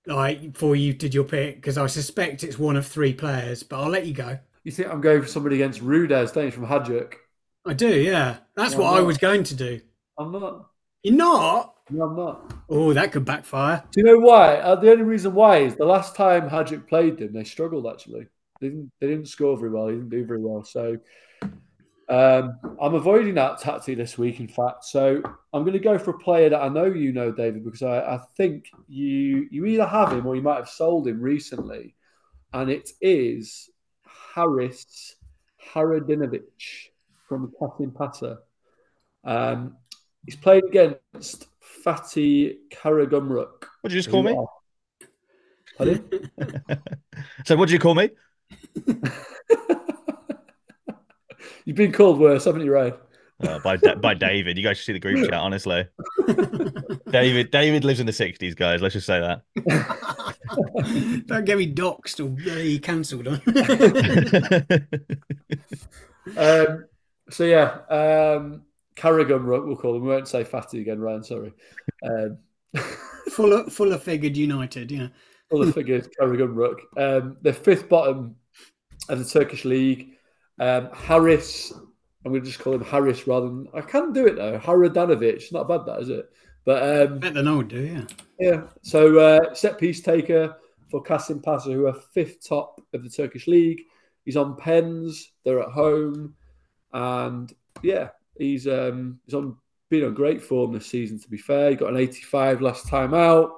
[0.06, 3.64] like, before you did your pick because I suspect it's one of three players.
[3.64, 4.38] But I'll let you go.
[4.64, 7.16] You think I'm going for somebody against Rudeš, don't you, from Hajduk?
[7.66, 8.38] I do, yeah.
[8.56, 9.82] That's Why what I was going to do.
[10.20, 10.68] I'm not.
[11.02, 11.74] You're not.
[11.90, 12.54] No, I'm not.
[12.70, 13.84] Oh, that could backfire.
[13.90, 14.58] Do you know why?
[14.58, 18.28] Uh, the only reason why is the last time Hajduk played them, they struggled actually.
[18.60, 19.88] They didn't, they didn't score very well.
[19.88, 20.64] They didn't do very well.
[20.64, 20.98] So
[22.10, 24.86] um, I'm avoiding that tactic this week, in fact.
[24.86, 25.22] So
[25.54, 28.00] I'm going to go for a player that I know you know, David, because I,
[28.00, 31.96] I think you you either have him or you might have sold him recently.
[32.54, 33.70] And it is
[34.34, 35.16] Haris
[35.74, 36.90] Hajradinović
[37.28, 38.40] from Kasim Pasa.
[39.26, 39.76] Um,
[40.26, 41.48] he's played against
[41.86, 43.66] Fatih Karagumruk.
[43.82, 44.36] What did you just call me?
[47.46, 48.12] So, what did you call me?
[51.66, 52.94] You've been called worse, haven't you, Ryan?
[53.42, 54.58] Uh, by Da- by David.
[54.58, 55.34] You guys should see the group chat.
[55.34, 55.86] Honestly,
[57.12, 58.82] David David lives in the '60s, guys.
[58.82, 59.44] Let's just say that.
[61.28, 63.42] Don't get me doxed or bloody cancelled on.
[66.36, 66.86] Um,
[67.30, 68.64] so yeah, um,
[68.96, 70.04] Karagumruk, we'll call him.
[70.04, 71.24] We won't say Fatty again, Ryan.
[71.24, 71.54] Sorry.
[72.04, 72.38] Um,
[73.30, 75.08] full of full of figured United, yeah.
[75.54, 76.80] Other figures, Karagumruk.
[76.98, 78.36] Um, they're fifth bottom
[79.10, 80.14] of the Turkish league.
[80.60, 81.72] Um, Harris,
[82.26, 84.60] I'm going to just call him Harris rather than I can do it though.
[84.60, 86.30] Haradanovic, not bad that is it?
[86.66, 88.04] But um, Better would do, yeah.
[88.40, 88.62] Yeah.
[88.82, 90.58] So uh, set piece taker
[90.90, 93.82] for Kasim Pasa, who are fifth top of the Turkish league.
[94.26, 95.32] He's on pens.
[95.46, 96.36] They're at home,
[96.92, 99.56] and yeah, he's um, he's on
[99.90, 101.20] been on great form this season.
[101.20, 103.52] To be fair, he got an 85 last time out.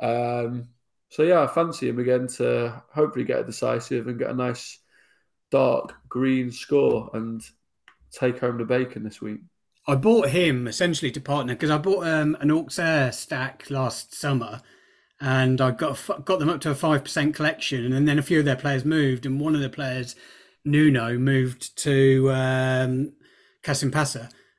[0.00, 0.68] Um,
[1.10, 4.78] so yeah, I fancy him again to hopefully get a decisive and get a nice
[5.50, 7.42] dark green score and
[8.12, 9.40] take home the bacon this week.
[9.88, 14.62] I bought him essentially to partner because I bought um, an Auxerre stack last summer,
[15.20, 18.38] and I got got them up to a five percent collection, and then a few
[18.38, 20.14] of their players moved, and one of the players,
[20.64, 23.12] Nuno, moved to um,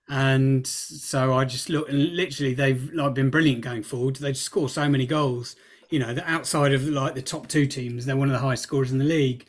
[0.09, 4.17] and so I just looked, and literally they've like been brilliant going forward.
[4.17, 5.55] They score so many goals,
[5.91, 8.63] you know, that outside of like the top two teams, they're one of the highest
[8.63, 9.45] scorers in the league.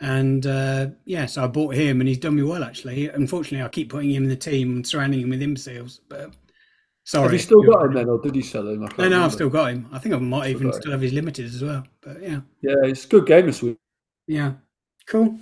[0.00, 3.08] And uh, yeah, so I bought him, and he's done me well actually.
[3.08, 6.00] Unfortunately, I keep putting him in the team and surrounding him with imbeciles.
[6.08, 6.34] But
[7.04, 8.80] sorry, Have you still got him then, or did you sell him?
[8.98, 9.24] No, no, remember.
[9.24, 9.88] I've still got him.
[9.92, 11.84] I think I might even still have his limited as well.
[12.00, 13.76] But yeah, Yeah, it's a good game this week.
[14.28, 14.52] yeah,
[15.06, 15.38] cool.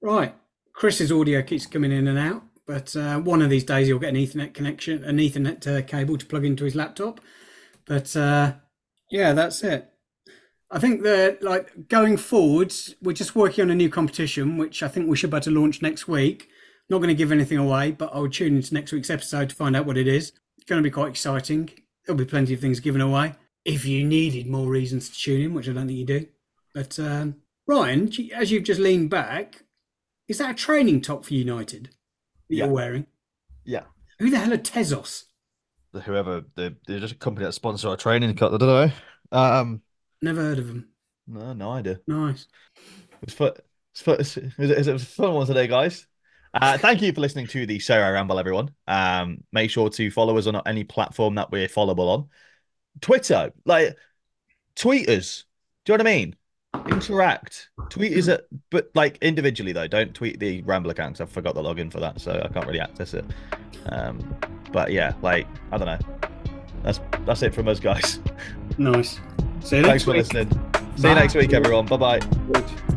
[0.00, 0.34] Right,
[0.72, 4.10] Chris's audio keeps coming in and out, But uh, one of these days he'll get
[4.10, 7.20] an Ethernet connection, an Ethernet uh, cable to plug into his laptop.
[7.84, 8.52] But uh,
[9.10, 9.90] yeah, that's it.
[10.70, 14.88] I think that like going forwards, we're just working on a new competition, which I
[14.88, 16.48] think we should be able to launch next week.
[16.90, 19.74] Not going to give anything away, but I'll tune into next week's episode to find
[19.76, 20.32] out what it is.
[20.56, 21.70] It's going to be quite exciting.
[22.04, 23.34] There'll be plenty of things given away.
[23.64, 26.26] If you needed more reasons to tune in, which I don't think you do.
[26.74, 27.36] But um,
[27.66, 29.64] Ryan, as you've just leaned back,
[30.28, 31.84] is that a training top for United
[32.48, 32.64] that Yeah.
[32.64, 33.06] you're wearing?
[33.64, 33.84] Yeah.
[34.18, 35.24] Who the hell are Tezos?
[35.92, 38.34] Whoever they're, they're just a company that sponsor our training.
[38.36, 38.54] cut.
[38.54, 38.90] I don't know.
[39.32, 39.82] Um,
[40.22, 40.88] Never heard of them.
[41.26, 42.00] no, no idea.
[42.06, 42.46] Nice.
[43.22, 43.52] It's fun.
[43.92, 44.16] It's fun.
[44.20, 46.06] It's, it's, a fun one today, guys.
[46.54, 48.70] Uh, thank you for listening to the Sorare Ramble, everyone.
[48.86, 52.28] Um, make sure to follow us on any platform that we're followable on.
[53.00, 53.96] Twitter, like
[54.74, 55.44] tweet us.
[55.84, 56.36] Do you know what I mean?
[56.86, 57.68] Interact.
[57.88, 59.86] Tweet is at, but like individually though.
[59.86, 61.20] Don't tweet the Ramble accounts.
[61.20, 63.24] I forgot the login for that, so I can't really access it.
[63.86, 64.36] Um,
[64.72, 66.28] but yeah, like I don't know.
[66.82, 68.20] That's that's it from us, guys.
[68.76, 69.20] Nice.
[69.60, 70.18] See you Thanks next for week.
[70.18, 70.72] listening.
[70.96, 71.86] See you next week, everyone.
[71.86, 72.88] Bye bye.